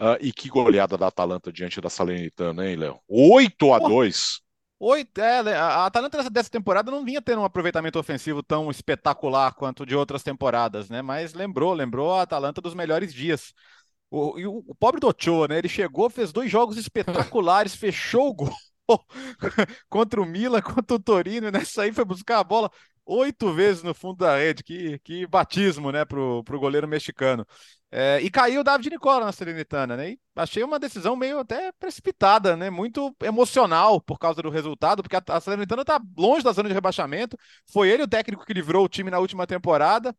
[0.00, 2.98] Uh, e que goleada da Atalanta diante da Salernitana, hein, Léo?
[3.06, 4.42] 8 a 2
[4.80, 9.54] Oito, é, né, a Atalanta dessa temporada não vinha tendo um aproveitamento ofensivo tão espetacular
[9.54, 11.00] quanto de outras temporadas, né?
[11.00, 13.54] Mas lembrou, lembrou a Atalanta dos melhores dias.
[14.10, 15.58] O, o, o pobre do Ochoa, né?
[15.58, 18.54] Ele chegou, fez dois jogos espetaculares, fechou o gol
[19.88, 22.70] contra o Milan, contra o Torino, nessa aí foi buscar a bola
[23.06, 24.62] oito vezes no fundo da rede.
[24.62, 27.46] Que, que batismo, né, pro, pro goleiro mexicano.
[27.90, 30.10] É, e caiu o David Nicola na Serenitana, né?
[30.10, 32.68] E achei uma decisão meio até precipitada, né?
[32.68, 36.74] Muito emocional por causa do resultado, porque a, a Serenitana tá longe da zona de
[36.74, 37.38] rebaixamento.
[37.72, 40.14] Foi ele o técnico que livrou o time na última temporada.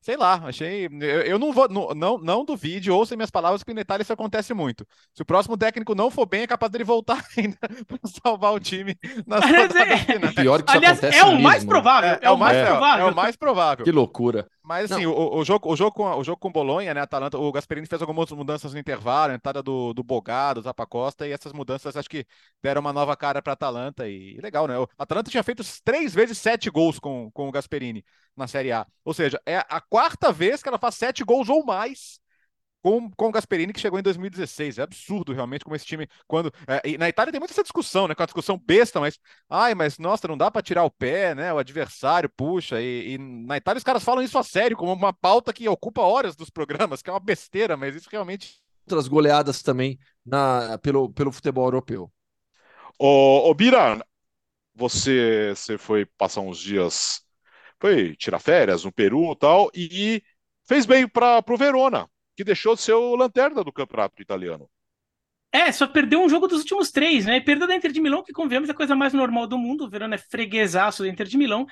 [0.00, 0.86] Sei lá, achei.
[0.86, 1.68] Eu, eu não vou.
[1.68, 4.86] Não, não, não duvide, ouça minhas palavras, que no Itália isso acontece muito.
[5.12, 8.60] Se o próximo técnico não for bem, é capaz dele voltar ainda para salvar o
[8.60, 10.18] time nas Aliás, é...
[10.32, 12.10] Pior que isso Aliás, acontece é o mais provável.
[12.10, 13.06] É, é, o mais é, provável.
[13.06, 13.84] É o mais provável.
[13.84, 14.46] Que loucura.
[14.62, 17.00] Mas assim, o, o, jogo, o, jogo com, o jogo com Bolonha, né?
[17.00, 21.26] Atalanta, o Gasperini fez algumas mudanças no intervalo, a entrada do, do Bogado, do Zapacosta,
[21.26, 22.24] e essas mudanças acho que
[22.62, 24.08] deram uma nova cara para Atalanta.
[24.08, 24.78] E, e legal, né?
[24.78, 28.04] O Atalanta tinha feito três vezes sete gols com, com o Gasperini
[28.36, 28.86] na Série A.
[29.04, 32.20] Ou seja, é a quarta vez que ela faz sete gols ou mais
[32.86, 34.78] com, com o Gasperini, que chegou em 2016.
[34.78, 36.08] É absurdo, realmente, como esse time.
[36.28, 38.14] quando é, Na Itália tem muita essa discussão, né?
[38.14, 39.18] Com a discussão besta, mas.
[39.50, 41.52] Ai, mas nossa, não dá para tirar o pé, né?
[41.52, 42.80] O adversário puxa.
[42.80, 46.02] E, e, na Itália os caras falam isso a sério, como uma pauta que ocupa
[46.02, 48.62] horas dos programas, que é uma besteira, mas isso realmente.
[48.84, 52.08] Outras goleadas também na, pelo, pelo futebol europeu.
[52.96, 54.00] Ô, ô Bira,
[54.76, 57.25] você, você foi passar uns dias,
[57.80, 60.22] foi tirar férias no Peru e tal, e
[60.66, 64.68] fez bem para o Verona, que deixou de ser o lanterna do campeonato italiano.
[65.52, 67.40] É, só perdeu um jogo dos últimos três, né?
[67.40, 69.84] Perdeu da Inter de Milão, que convenhamos é a coisa mais normal do mundo.
[69.84, 71.66] O Verona é freguesaço da Inter de Milão.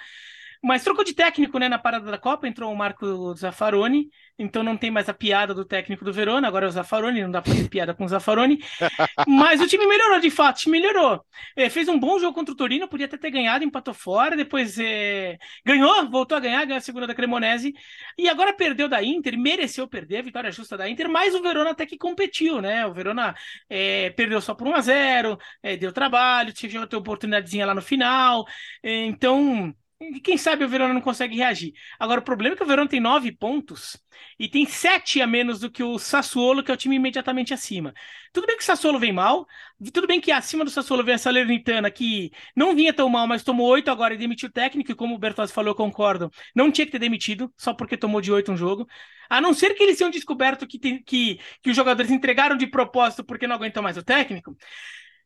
[0.64, 1.68] Mas trocou de técnico, né?
[1.68, 4.08] Na parada da Copa, entrou o Marco Zaffaroni,
[4.38, 7.30] então não tem mais a piada do técnico do Verona, agora é o Zaffaroni, não
[7.30, 8.58] dá pra fazer piada com o Zaffaroni.
[9.28, 11.22] Mas o time melhorou, de fato, o time melhorou.
[11.54, 14.78] É, fez um bom jogo contra o Torino, podia até ter ganhado, empatou fora, depois
[14.78, 15.36] é...
[15.66, 17.74] ganhou, voltou a ganhar, ganhou a segunda da Cremonese,
[18.16, 21.72] e agora perdeu da Inter, mereceu perder, a vitória justa da Inter, mas o Verona
[21.72, 22.86] até que competiu, né?
[22.86, 23.34] O Verona
[23.68, 27.82] é, perdeu só por 1 a 0 é, deu trabalho, tinha outra oportunidadezinha lá no
[27.82, 28.46] final,
[28.82, 31.72] é, então e quem sabe o Verona não consegue reagir.
[31.98, 33.96] Agora, o problema é que o Verona tem nove pontos
[34.38, 37.94] e tem sete a menos do que o Sassuolo, que é o time imediatamente acima.
[38.32, 39.46] Tudo bem que o Sassuolo vem mal,
[39.92, 43.44] tudo bem que acima do Sassuolo vem a Salernitana, que não vinha tão mal, mas
[43.44, 46.70] tomou oito agora e demitiu o técnico, e como o Bertozzi falou, eu concordo, não
[46.70, 48.86] tinha que ter demitido, só porque tomou de oito um jogo.
[49.30, 52.66] A não ser que eles tenham descoberto que, tem, que, que os jogadores entregaram de
[52.66, 54.56] propósito porque não aguentam mais o técnico,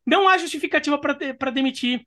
[0.06, 2.06] não há justificativa para demitir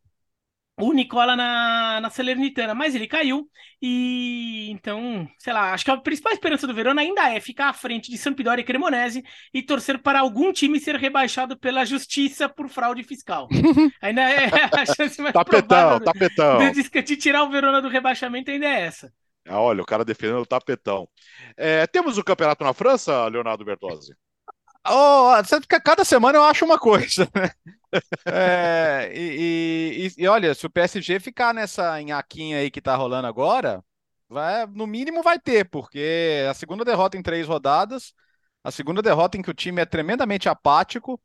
[0.79, 3.47] o Nicola na, na Salernitana, mas ele caiu
[3.81, 7.73] e então, sei lá, acho que a principal esperança do Verona ainda é ficar à
[7.73, 12.69] frente de Sampdoria e Cremonese e torcer para algum time ser rebaixado pela justiça por
[12.69, 13.47] fraude fiscal.
[14.01, 16.71] ainda é a chance mais tapetão, tapetão.
[16.71, 19.11] De, de tirar o Verona do rebaixamento ainda é essa.
[19.47, 21.07] Ah, olha, o cara defendendo o tapetão.
[21.57, 24.13] É, temos o campeonato na França, Leonardo Bertozzi?
[24.87, 25.29] Oh,
[25.83, 27.51] cada semana eu acho uma coisa, né?
[28.27, 33.27] É, e, e, e, olha, se o PSG ficar nessa enhaquinha aí que tá rolando
[33.27, 33.83] agora,
[34.29, 38.13] vai, no mínimo vai ter, porque a segunda derrota em três rodadas,
[38.63, 41.19] a segunda derrota em que o time é tremendamente apático,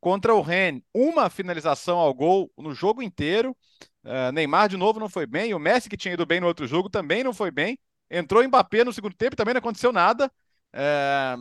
[0.00, 3.56] contra o Rennes, uma finalização ao gol no jogo inteiro.
[4.04, 6.66] Uh, Neymar de novo não foi bem, o Messi que tinha ido bem no outro
[6.66, 7.78] jogo também não foi bem.
[8.10, 10.32] Entrou Mbappé no segundo tempo, também não aconteceu nada.
[10.72, 11.36] É,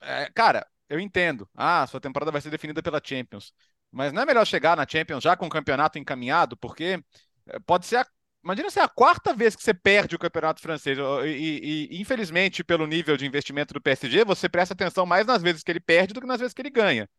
[0.00, 1.48] é, cara, eu entendo.
[1.54, 3.52] Ah, sua temporada vai ser definida pela Champions.
[3.90, 7.02] Mas não é melhor chegar na Champions já com o campeonato encaminhado, porque
[7.48, 8.06] eh, pode ser a
[8.44, 10.96] Imagina se é a quarta vez que você perde o campeonato francês.
[11.26, 15.62] E, e, infelizmente, pelo nível de investimento do PSG, você presta atenção mais nas vezes
[15.62, 17.10] que ele perde do que nas vezes que ele ganha.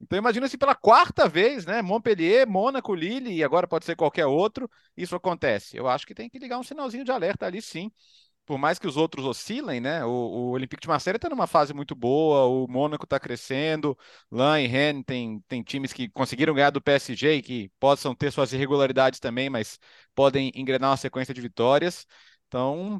[0.00, 1.82] Então imagina se pela quarta vez, né?
[1.82, 5.76] Montpellier, Mônaco, Lille, e agora pode ser qualquer outro, isso acontece.
[5.76, 7.90] Eu acho que tem que ligar um sinalzinho de alerta ali, sim
[8.48, 10.02] por mais que os outros oscilem, né?
[10.06, 13.96] O, o Olympique de Marseille está numa fase muito boa, o Mônaco está crescendo,
[14.32, 18.32] Lan e Rennes tem, tem times que conseguiram ganhar do PSG e que possam ter
[18.32, 19.78] suas irregularidades também, mas
[20.14, 22.06] podem engrenar uma sequência de vitórias.
[22.46, 22.98] Então,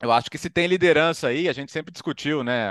[0.00, 2.68] eu acho que se tem liderança aí, a gente sempre discutiu, né?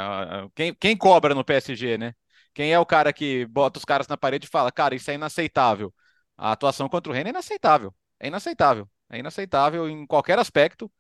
[0.56, 2.14] Quem, quem cobra no PSG, né?
[2.54, 5.16] Quem é o cara que bota os caras na parede e fala, cara, isso é
[5.16, 5.94] inaceitável.
[6.38, 7.96] A atuação contra o Rennes é inaceitável.
[8.20, 8.90] É inaceitável.
[9.10, 10.92] É inaceitável em qualquer aspecto.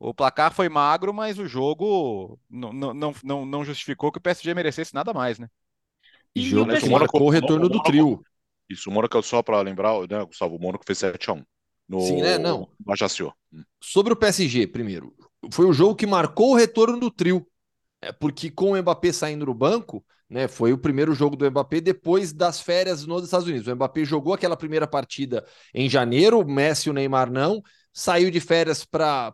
[0.00, 4.54] O placar foi magro, mas o jogo não, não, não, não justificou que o PSG
[4.54, 5.48] merecesse nada mais, né?
[6.34, 8.22] E jogo que marcou o retorno do trio.
[8.68, 11.42] Isso, o Mônaco, só para lembrar, né, Gustavo, o Mônaco fez 7x1
[11.88, 12.38] no, Sim, né?
[12.38, 12.68] Não.
[12.84, 13.32] no Ajaccio.
[13.52, 13.62] Hum.
[13.82, 15.14] Sobre o PSG, primeiro.
[15.50, 17.46] Foi o jogo que marcou o retorno do trio.
[18.00, 21.80] É porque com o Mbappé saindo do banco, né, foi o primeiro jogo do Mbappé
[21.80, 23.66] depois das férias nos Estados Unidos.
[23.66, 25.44] O Mbappé jogou aquela primeira partida
[25.74, 27.62] em janeiro, o Messi e o Neymar não,
[27.92, 29.32] saiu de férias para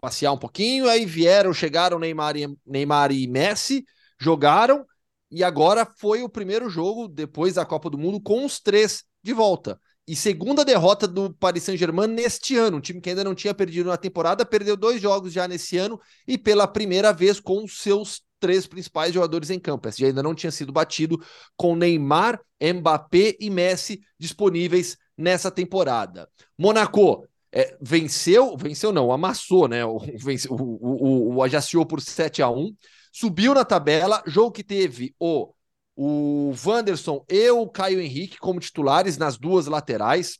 [0.00, 3.84] passear um pouquinho, aí vieram, chegaram Neymar e, Neymar e Messi,
[4.18, 4.84] jogaram,
[5.30, 9.32] e agora foi o primeiro jogo depois da Copa do Mundo com os três de
[9.32, 9.78] volta.
[10.06, 13.90] E segunda derrota do Paris Saint-Germain neste ano, um time que ainda não tinha perdido
[13.90, 18.22] na temporada, perdeu dois jogos já nesse ano e pela primeira vez com os seus
[18.40, 19.86] três principais jogadores em campo.
[19.86, 21.22] Esse ainda não tinha sido batido
[21.54, 26.26] com Neymar, Mbappé e Messi disponíveis nessa temporada.
[26.56, 29.84] Monaco é, venceu, venceu não, amassou, né?
[29.84, 29.96] O,
[30.50, 32.74] o, o, o Ajaccio por 7 a 1
[33.12, 35.52] subiu na tabela, jogo que teve o,
[35.96, 40.38] o Wanderson e o Caio Henrique como titulares nas duas laterais.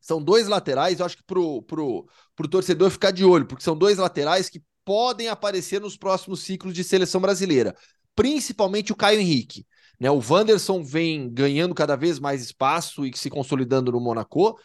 [0.00, 3.76] São dois laterais, eu acho que pro, pro, pro torcedor ficar de olho, porque são
[3.76, 7.76] dois laterais que podem aparecer nos próximos ciclos de seleção brasileira,
[8.14, 9.66] principalmente o Caio Henrique.
[10.00, 14.58] Né, o Wanderson vem ganhando cada vez mais espaço e se consolidando no Monaco.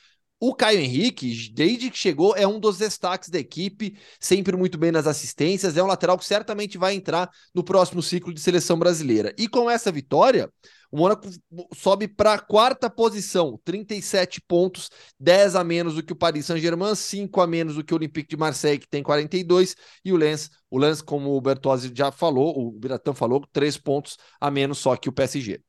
[0.48, 4.92] O Caio Henrique, desde que chegou, é um dos destaques da equipe, sempre muito bem
[4.92, 9.34] nas assistências, é um lateral que certamente vai entrar no próximo ciclo de seleção brasileira.
[9.40, 10.48] E com essa vitória,
[10.92, 11.28] o Mônaco
[11.74, 16.94] sobe para a quarta posição, 37 pontos, 10 a menos do que o Paris Saint-Germain,
[16.94, 19.76] 5 a menos do que o Olympique de Marseille, que tem 42,
[20.06, 24.16] e o Lens, o Lens, como o Bertozzi já falou, o Biratão falou, 3 pontos
[24.40, 25.60] a menos só que o PSG.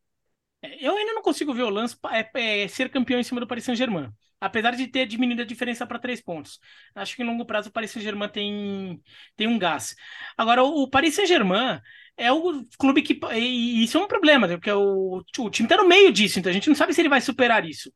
[0.62, 1.96] Eu ainda não consigo ver o Lance
[2.34, 4.10] é, é ser campeão em cima do Paris Saint-Germain.
[4.40, 6.58] Apesar de ter diminuído a diferença para três pontos.
[6.94, 9.00] Acho que em longo prazo o Paris Saint-Germain tem,
[9.36, 9.94] tem um gás.
[10.36, 11.80] Agora, o Paris Saint-Germain
[12.16, 13.18] é o clube que.
[13.34, 16.52] E isso é um problema, porque o, o time está no meio disso, então a
[16.52, 17.90] gente não sabe se ele vai superar isso.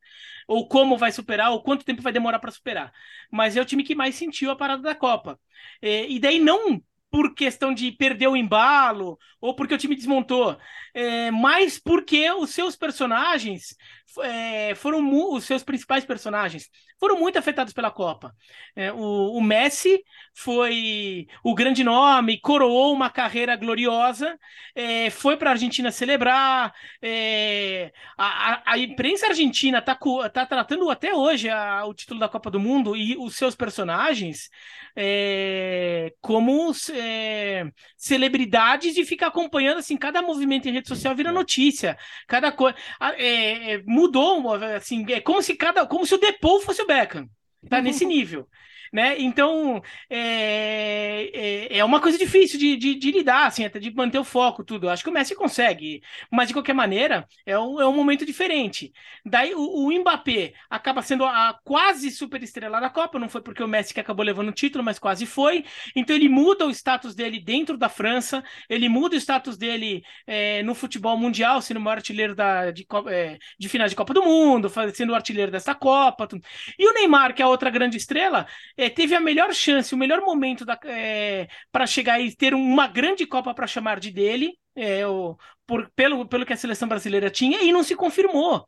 [0.49, 2.93] Ou como vai superar, ou quanto tempo vai demorar para superar.
[3.31, 5.39] Mas é o time que mais sentiu a parada da Copa.
[5.83, 10.57] E, e daí não por questão de perder o embalo ou porque o time desmontou,
[10.95, 13.75] é, mas porque os seus personagens
[14.23, 16.69] é, foram os seus principais personagens
[17.01, 18.35] foram muito afetados pela Copa.
[18.77, 20.05] É, o, o, Messi
[20.35, 24.39] foi o grande nome, coroou uma carreira gloriosa,
[24.75, 26.75] é, foi para a Argentina celebrar.
[27.01, 29.99] É, a, a, imprensa argentina está
[30.31, 34.51] tá tratando até hoje a, o título da Copa do Mundo e os seus personagens
[34.95, 41.97] é, como é, celebridades e fica acompanhando assim cada movimento em rede social vira notícia,
[42.29, 42.77] cada coisa
[43.17, 47.29] é, é, mudou assim é como se cada como se o Depou fosse o Beckham,
[47.69, 48.49] tá nesse nível
[48.93, 49.17] né?
[49.19, 54.19] Então é, é, é, uma coisa difícil de, de, de, lidar, assim, até de manter
[54.19, 54.89] o foco, tudo.
[54.89, 58.93] acho que o Messi consegue, mas de qualquer maneira é um, é um momento diferente.
[59.25, 63.63] Daí o, o Mbappé acaba sendo a, quase super estrela da Copa, não foi porque
[63.63, 65.65] o Messi que acabou levando o título, mas quase foi.
[65.95, 70.63] Então ele muda o status dele dentro da França, ele muda o status dele é,
[70.63, 74.23] no futebol mundial, sendo o maior artilheiro da, de, é, de finais de Copa do
[74.23, 76.27] Mundo, sendo o artilheiro dessa Copa.
[76.27, 76.43] Tudo.
[76.79, 78.47] E o Neymar, que é a outra grande estrela,
[78.81, 83.27] é, teve a melhor chance, o melhor momento é, para chegar e ter uma grande
[83.27, 87.63] Copa para chamar de dele, é, o, por, pelo, pelo que a seleção brasileira tinha,
[87.63, 88.67] e não se confirmou.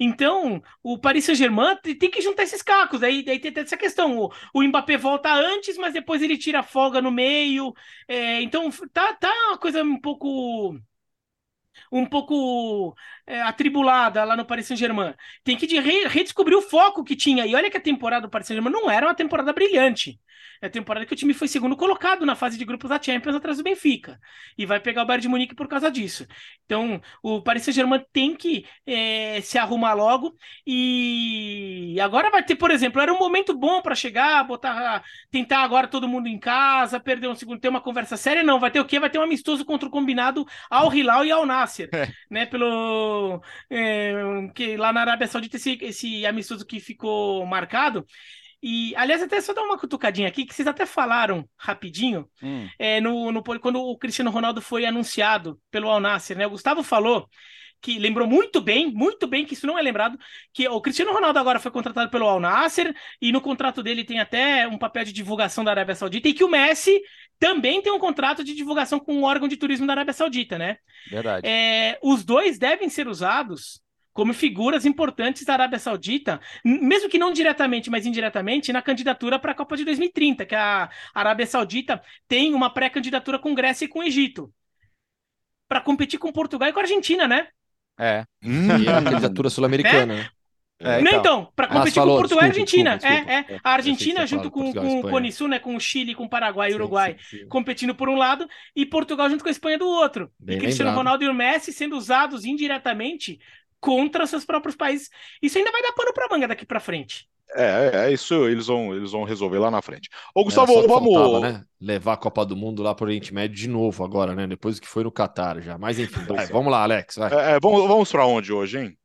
[0.00, 3.02] Então, o Paris Saint-Germain tem que juntar esses cacos.
[3.02, 7.00] Aí, aí tem essa questão: o, o Mbappé volta antes, mas depois ele tira folga
[7.00, 7.72] no meio.
[8.08, 10.76] É, então, tá, tá uma coisa um pouco
[11.90, 12.94] um pouco
[13.32, 15.14] é, atribulada lá no Paris Saint-Germain.
[15.42, 17.46] Tem que re redescobrir o foco que tinha.
[17.46, 20.20] E olha que a temporada do Paris Saint-Germain não era uma temporada brilhante.
[20.60, 23.34] É a temporada que o time foi segundo colocado na fase de grupos da Champions
[23.34, 24.20] atrás do Benfica.
[24.56, 26.24] E vai pegar o Bayern de Munique por causa disso.
[26.64, 30.36] Então, o Paris Saint-Germain tem que é, se arrumar logo.
[30.64, 35.02] E agora vai ter, por exemplo, era um momento bom para chegar, botar,
[35.32, 38.44] tentar agora todo mundo em casa, perder um segundo, ter uma conversa séria.
[38.44, 39.00] Não, vai ter o quê?
[39.00, 42.08] Vai ter um amistoso contra o combinado ao Hilal e ao Nasser, é.
[42.30, 42.46] né?
[42.46, 43.21] Pelo
[43.70, 44.12] é,
[44.54, 48.06] que lá na Arábia Saudita esse, esse amistoso que ficou marcado.
[48.62, 52.68] E, aliás, até só dar uma cutucadinha aqui, que vocês até falaram rapidinho, hum.
[52.78, 56.46] é, no, no, quando o Cristiano Ronaldo foi anunciado pelo Al Nassr, né?
[56.46, 57.28] O Gustavo falou
[57.82, 60.16] que lembrou muito bem, muito bem, que isso não é lembrado,
[60.54, 64.20] que o Cristiano Ronaldo agora foi contratado pelo Al Nassr e no contrato dele tem
[64.20, 67.02] até um papel de divulgação da Arábia Saudita e que o Messi
[67.42, 70.76] também tem um contrato de divulgação com o órgão de turismo da Arábia Saudita, né?
[71.10, 71.44] Verdade.
[71.44, 73.82] É, os dois devem ser usados
[74.12, 79.50] como figuras importantes da Arábia Saudita, mesmo que não diretamente, mas indiretamente, na candidatura para
[79.50, 84.04] a Copa de 2030, que a Arábia Saudita tem uma pré-candidatura com Grécia e com
[84.04, 84.48] Egito.
[85.68, 87.48] Para competir com Portugal e com a Argentina, né?
[87.98, 88.24] É.
[88.44, 88.68] Hum.
[88.78, 90.28] E a candidatura sul-americana, né?
[90.84, 92.96] É, então, então para competir ah, falou, com Portugal desculpa, e Argentina.
[92.96, 93.52] Desculpa, desculpa.
[93.52, 93.60] É, é.
[93.62, 95.58] A Argentina, junto com, com o Conisul, né?
[95.58, 97.48] Com o Chile, com o Paraguai e Uruguai, sim, sim.
[97.48, 100.30] competindo por um lado, e Portugal junto com a Espanha do outro.
[100.38, 101.04] Bem e Cristiano lembrado.
[101.04, 103.38] Ronaldo e o Messi sendo usados indiretamente
[103.80, 105.10] contra seus próprios países.
[105.40, 107.26] Isso ainda vai dar pano para manga daqui para frente.
[107.54, 110.08] É, é, é, isso eles vão, eles vão resolver lá na frente.
[110.34, 111.12] Ô, Gustavo, vamos.
[111.12, 111.64] Faltava, né?
[111.80, 114.46] Levar a Copa do Mundo lá para o Oriente Médio de novo agora, né?
[114.46, 115.76] Depois que foi no Catar já.
[115.76, 117.18] Mas enfim, vai, vamos lá, Alex.
[117.18, 118.96] É, é, vamos vamos para onde hoje, hein?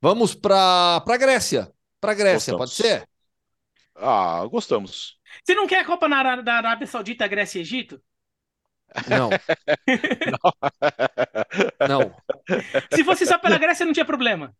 [0.00, 1.72] Vamos para a Grécia.
[2.00, 2.58] Para Grécia, gostamos.
[2.58, 3.08] pode ser?
[3.94, 5.18] Ah, gostamos.
[5.44, 8.00] Você não quer a Copa na, da Arábia Saudita, Grécia e Egito?
[9.06, 9.28] Não.
[11.86, 12.16] não.
[12.94, 14.56] Se fosse só pela Grécia, não tinha problema.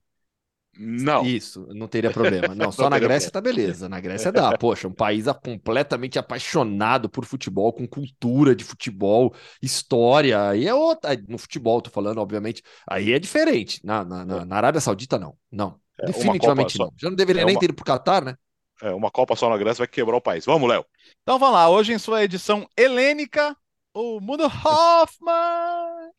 [0.79, 1.25] Não.
[1.25, 2.55] Isso, não teria problema.
[2.55, 3.57] Não, só não na Grécia problema.
[3.57, 3.89] tá beleza.
[3.89, 4.57] Na Grécia dá.
[4.57, 10.51] Poxa, um país completamente apaixonado por futebol, com cultura de futebol, história.
[10.51, 11.17] Aí é outra.
[11.29, 12.63] No futebol, tô falando, obviamente.
[12.89, 13.81] Aí é diferente.
[13.85, 15.37] Na, na, na, na Arábia Saudita, não.
[15.51, 15.81] Não.
[16.01, 16.93] É, Definitivamente não.
[16.97, 17.61] Já não deveria é nem uma...
[17.61, 18.37] ter ido pro Catar, né?
[18.81, 20.45] É, uma Copa só na Grécia vai quebrar o país.
[20.45, 20.85] Vamos, Léo.
[21.23, 21.69] Então vamos lá.
[21.69, 23.57] Hoje, em sua edição helênica,
[23.93, 26.13] o Mundo Hoffman.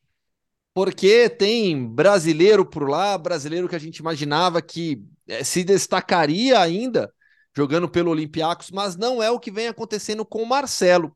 [0.80, 7.13] Porque tem brasileiro por lá, brasileiro que a gente imaginava que é, se destacaria ainda
[7.53, 11.13] jogando pelo Olympiacos, mas não é o que vem acontecendo com o Marcelo.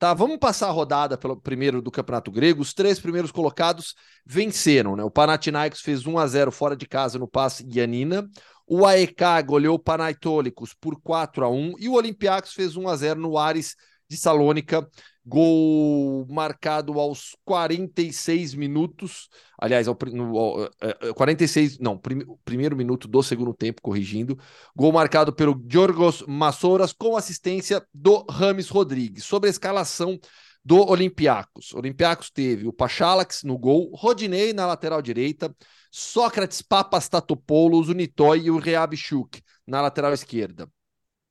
[0.00, 2.60] Tá, vamos passar a rodada pelo primeiro do Campeonato Grego.
[2.60, 3.94] Os três primeiros colocados
[4.26, 5.04] venceram, né?
[5.04, 8.28] O Panathinaikos fez 1 a 0 fora de casa no passe Guianina.
[8.66, 12.96] O AEK goleou o Panaitôlicos por 4 a 1 e o Olympiacos fez 1 a
[12.96, 13.76] 0 no Ares
[14.10, 14.84] de Salônica.
[15.26, 19.28] Gol marcado aos 46 minutos.
[19.58, 20.70] Aliás, ao, no, ao,
[21.14, 24.38] 46, não, prim, primeiro minuto do segundo tempo, corrigindo.
[24.76, 29.24] Gol marcado pelo Giorgos Massouras com assistência do Rames Rodrigues.
[29.24, 30.18] Sobre a escalação
[30.64, 31.72] do Olympiacos.
[31.72, 35.54] O Olympiacos teve o Pachalax no gol, Rodinei na lateral direita,
[35.90, 40.68] Sócrates Papastatopoulos, o Nitoy e o Reabchuk na lateral esquerda.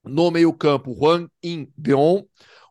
[0.03, 2.23] No meio-campo, Juan In Beon,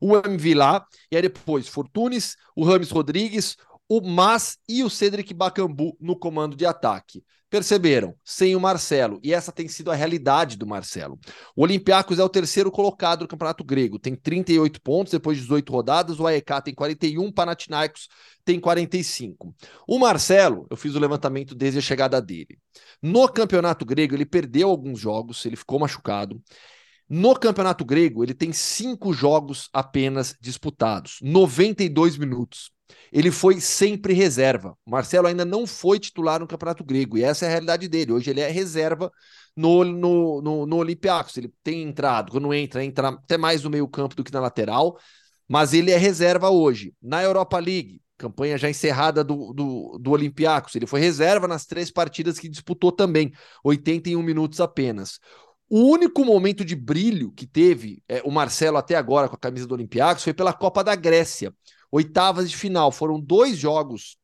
[0.03, 3.57] o Mvila, e aí depois Fortunes, o Rames Rodrigues,
[3.89, 7.23] o Mas e o Cedric Bacambu no comando de ataque.
[7.53, 8.15] Perceberam?
[8.25, 9.21] Sem o Marcelo.
[9.23, 11.19] E essa tem sido a realidade do Marcelo.
[11.55, 13.99] O Olympiacos é o terceiro colocado no Campeonato Grego.
[13.99, 16.19] Tem 38 pontos depois de 18 rodadas.
[16.19, 18.09] O AEK tem 41, o Panathinaikos
[18.43, 19.55] tem 45.
[19.87, 22.59] O Marcelo, eu fiz o levantamento desde a chegada dele.
[23.03, 26.43] No Campeonato Grego, ele perdeu alguns jogos, ele ficou machucado.
[27.15, 32.71] No Campeonato Grego, ele tem cinco jogos apenas disputados, 92 minutos.
[33.13, 34.75] Ele foi sempre reserva.
[34.87, 38.13] Marcelo ainda não foi titular no Campeonato Grego, e essa é a realidade dele.
[38.13, 39.13] Hoje ele é reserva
[39.55, 41.37] no, no, no, no Olympiacos.
[41.37, 44.99] Ele tem entrado, quando entra, entra até mais no meio-campo do que na lateral,
[45.47, 46.95] mas ele é reserva hoje.
[47.03, 51.91] Na Europa League, campanha já encerrada do, do, do Olympiacos, ele foi reserva nas três
[51.91, 53.33] partidas que disputou também,
[53.65, 55.19] 81 minutos apenas.
[55.75, 59.67] O único momento de brilho que teve é, o Marcelo até agora com a camisa
[59.67, 61.51] do Olympiacos foi pela Copa da Grécia.
[61.91, 62.93] Oitavas de final.
[62.93, 64.19] Foram dois jogos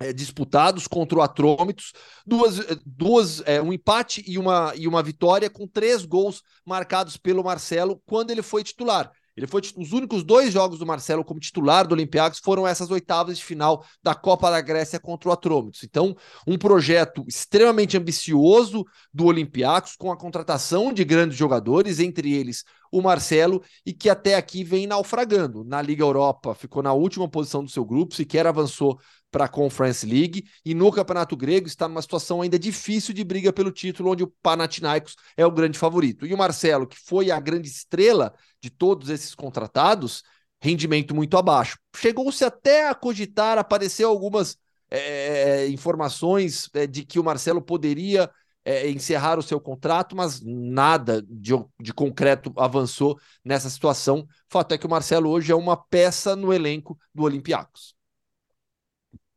[0.00, 1.92] é, disputados contra o Atrômitos,
[2.26, 7.16] duas, é, duas é, um empate e uma, e uma vitória com três gols marcados
[7.16, 9.12] pelo Marcelo quando ele foi titular.
[9.36, 13.38] Ele foi os únicos dois jogos do Marcelo como titular do Olympiacos foram essas oitavas
[13.38, 15.82] de final da Copa da Grécia contra o Atrômitos.
[15.84, 16.16] Então,
[16.46, 23.00] um projeto extremamente ambicioso do Olympiacos com a contratação de grandes jogadores, entre eles o
[23.00, 25.62] Marcelo, e que até aqui vem naufragando.
[25.62, 28.98] Na Liga Europa ficou na última posição do seu grupo, sequer avançou
[29.30, 33.52] para a Conference League e no Campeonato Grego está numa situação ainda difícil de briga
[33.52, 36.26] pelo título, onde o Panathinaikos é o grande favorito.
[36.26, 40.22] E o Marcelo, que foi a grande estrela de todos esses contratados,
[40.60, 41.78] rendimento muito abaixo.
[41.96, 44.56] Chegou-se até a cogitar, apareceu algumas
[44.90, 48.30] é, informações é, de que o Marcelo poderia
[48.64, 54.26] é, encerrar o seu contrato, mas nada de, de concreto avançou nessa situação.
[54.48, 57.94] Fato é que o Marcelo hoje é uma peça no elenco do Olympiacos.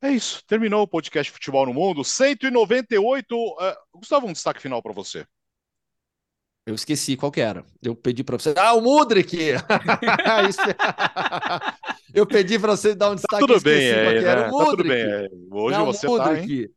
[0.01, 0.43] É isso.
[0.45, 2.03] Terminou o podcast Futebol no Mundo.
[2.03, 3.33] 198.
[3.33, 5.25] Uh, é, Gustavo, um destaque final para você.
[6.65, 7.65] Eu esqueci qual que era.
[7.81, 8.53] Eu pedi para você.
[8.57, 9.37] Ah, o Mudrik!
[12.13, 13.41] eu pedi para você dar um destaque.
[13.41, 14.47] Tá tudo bem, é, né?
[14.47, 14.65] o Mudrik.
[14.65, 15.01] Tá tudo bem.
[15.01, 15.27] É.
[15.51, 16.67] Hoje Não, você Mudrik.
[16.67, 16.73] tá.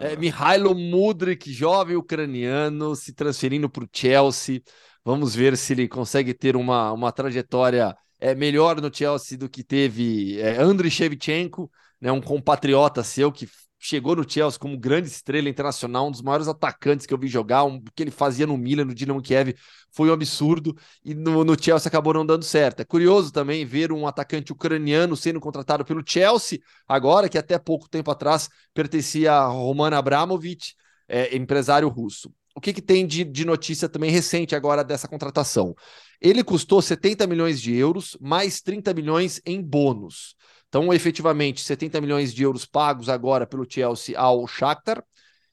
[0.00, 4.60] É, Mihailo Mudrik, jovem ucraniano, se transferindo para o Chelsea.
[5.04, 9.62] Vamos ver se ele consegue ter uma, uma trajetória é, melhor no Chelsea do que
[9.62, 11.70] teve é, Andriy Shevchenko
[12.00, 16.48] né, um compatriota seu que chegou no Chelsea como grande estrela internacional, um dos maiores
[16.48, 19.54] atacantes que eu vi jogar, um, que ele fazia no Milan, no Dinamo Kiev,
[19.90, 22.80] foi um absurdo, e no, no, Chelsea acabou não dando certo.
[22.80, 27.88] É curioso também ver um atacante ucraniano sendo contratado pelo Chelsea, agora, que até pouco
[27.88, 30.74] tempo atrás pertencia a Roman Abramovich,
[31.08, 32.32] é, empresário russo.
[32.54, 35.76] O que, que tem de, de notícia também recente agora dessa contratação?
[36.20, 40.34] Ele custou 70 milhões de euros, mais 30 milhões em bônus.
[40.68, 45.02] Então, efetivamente, 70 milhões de euros pagos agora pelo Chelsea ao Shakhtar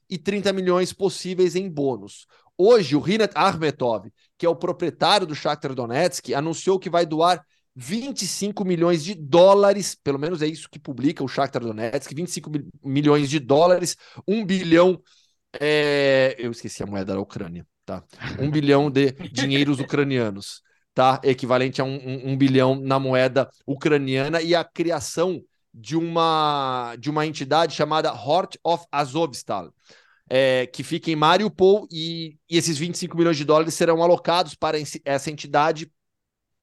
[0.09, 2.27] e 30 milhões possíveis em bônus.
[2.57, 7.43] Hoje, o Rinat Armetov, que é o proprietário do Shakhtar Donetsk, anunciou que vai doar
[7.75, 12.51] 25 milhões de dólares, pelo menos é isso que publica o Shakhtar Donetsk, 25
[12.83, 13.97] milhões de dólares,
[14.27, 15.01] 1 bilhão,
[15.59, 16.35] é...
[16.37, 18.03] eu esqueci a moeda da Ucrânia, tá?
[18.39, 20.61] 1 bilhão de dinheiros ucranianos
[20.95, 21.19] tá?
[21.23, 25.43] Equivalente a um, um, um bilhão na moeda ucraniana e a criação
[25.73, 29.73] de uma de uma entidade chamada Hort of Azovstal,
[30.29, 34.77] é, que fica em Mariupol e, e esses 25 milhões de dólares serão alocados para
[35.03, 35.91] essa entidade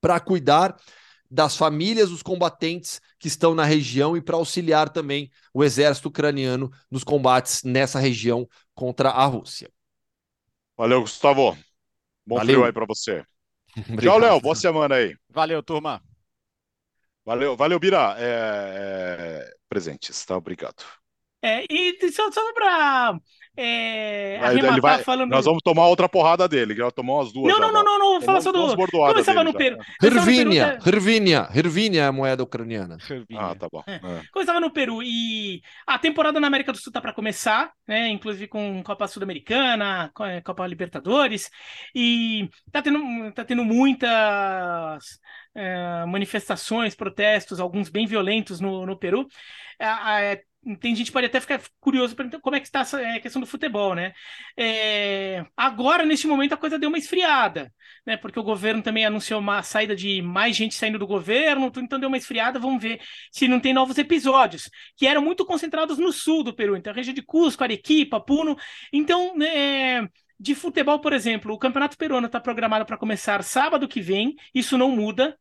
[0.00, 0.76] para cuidar
[1.30, 6.70] das famílias dos combatentes que estão na região e para auxiliar também o exército ucraniano
[6.90, 9.70] nos combates nessa região contra a Rússia.
[10.76, 11.56] Valeu, Gustavo.
[12.26, 12.54] Bom Valeu.
[12.54, 13.24] frio aí para você.
[14.00, 14.40] Tchau, Léo.
[14.40, 15.16] Boa semana aí.
[15.28, 16.02] Valeu, turma.
[17.24, 18.16] Valeu, valeu, Bira.
[18.18, 20.36] É, é, presentes, tá?
[20.36, 20.84] Obrigado.
[21.42, 23.18] É, e só, só para
[23.54, 25.30] é, ele vai, falando...
[25.30, 27.52] Nós vamos tomar outra porrada dele, que vai tomar umas duas.
[27.52, 28.74] Não, não, não, não, não, fala só do.
[28.74, 29.76] Começava no Peru.
[30.02, 32.96] Hervínia, Hervínia, Hervínia é a moeda ucraniana.
[33.36, 33.82] Ah, tá bom.
[33.86, 33.96] É.
[33.96, 34.22] É.
[34.32, 38.08] Começava no Peru e a temporada na América do Sul tá para começar, né?
[38.08, 40.10] Inclusive com Copa Sul-Americana,
[40.44, 41.50] Copa Libertadores,
[41.94, 45.18] e tá tendo, tá tendo muitas
[45.54, 49.26] é, manifestações, protestos, alguns bem violentos no, no Peru.
[49.78, 50.42] É, é,
[50.80, 53.40] tem gente que pode até ficar curioso para como é que está essa é, questão
[53.40, 54.12] do futebol, né?
[54.56, 57.72] É, agora, neste momento, a coisa deu uma esfriada,
[58.06, 58.16] né?
[58.16, 62.08] Porque o governo também anunciou uma saída de mais gente saindo do governo, então deu
[62.08, 62.60] uma esfriada.
[62.60, 63.00] Vamos ver
[63.32, 66.96] se não tem novos episódios, que eram muito concentrados no sul do Peru, então a
[66.96, 68.56] região de Cusco, Arequipa, Puno.
[68.92, 70.08] Então, né,
[70.38, 74.78] de futebol, por exemplo, o Campeonato Peruano está programado para começar sábado que vem, isso
[74.78, 75.36] não muda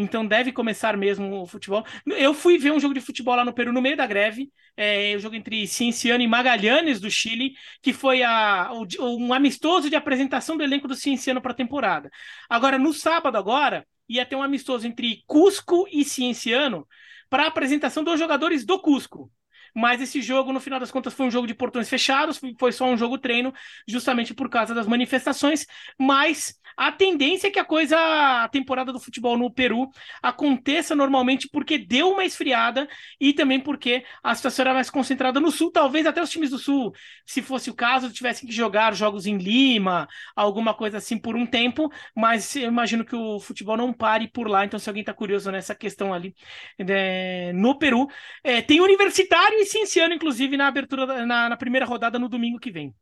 [0.00, 1.84] então deve começar mesmo o futebol.
[2.06, 5.16] Eu fui ver um jogo de futebol lá no Peru no meio da greve, é,
[5.16, 8.86] o jogo entre Cienciano e Magalhães do Chile, que foi a, o,
[9.18, 12.08] um amistoso de apresentação do elenco do Cienciano para a temporada.
[12.48, 16.86] Agora, no sábado agora, ia ter um amistoso entre Cusco e Cienciano
[17.28, 19.32] para a apresentação dos jogadores do Cusco.
[19.74, 22.86] Mas esse jogo, no final das contas, foi um jogo de portões fechados, foi só
[22.86, 23.52] um jogo treino,
[23.86, 25.66] justamente por causa das manifestações.
[25.98, 27.96] Mas a tendência é que a coisa,
[28.44, 29.90] a temporada do futebol no Peru
[30.22, 32.88] aconteça normalmente porque deu uma esfriada
[33.20, 35.72] e também porque a situação era mais concentrada no sul.
[35.72, 36.92] Talvez até os times do sul,
[37.26, 40.06] se fosse o caso, tivessem que jogar jogos em Lima,
[40.36, 41.90] alguma coisa assim por um tempo.
[42.14, 44.64] Mas eu imagino que o futebol não pare por lá.
[44.64, 46.32] Então, se alguém está curioso nessa questão ali
[46.78, 48.06] é, no Peru,
[48.44, 52.70] é, tem universitário e cienciano, inclusive, na abertura, na, na primeira rodada no domingo que
[52.70, 52.94] vem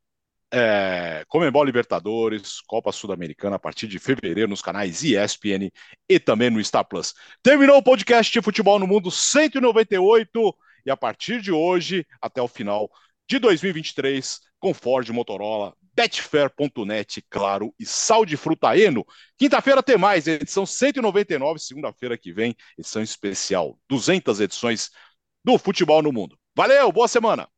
[0.52, 5.70] é, Comembol Libertadores, Copa Sul-Americana a partir de fevereiro nos canais ESPN
[6.09, 7.14] e também no Star Plus.
[7.43, 12.48] Terminou o podcast de Futebol no Mundo 198 e a partir de hoje até o
[12.48, 12.90] final
[13.28, 19.05] de 2023 com Ford Motorola, Betfair.net, claro, e Sal de Frutaeno.
[19.39, 24.90] Quinta-feira tem mais, edição 199, segunda-feira que vem, edição especial, 200 edições
[25.44, 26.39] do Futebol no Mundo.
[26.55, 27.48] Valeu, boa semana!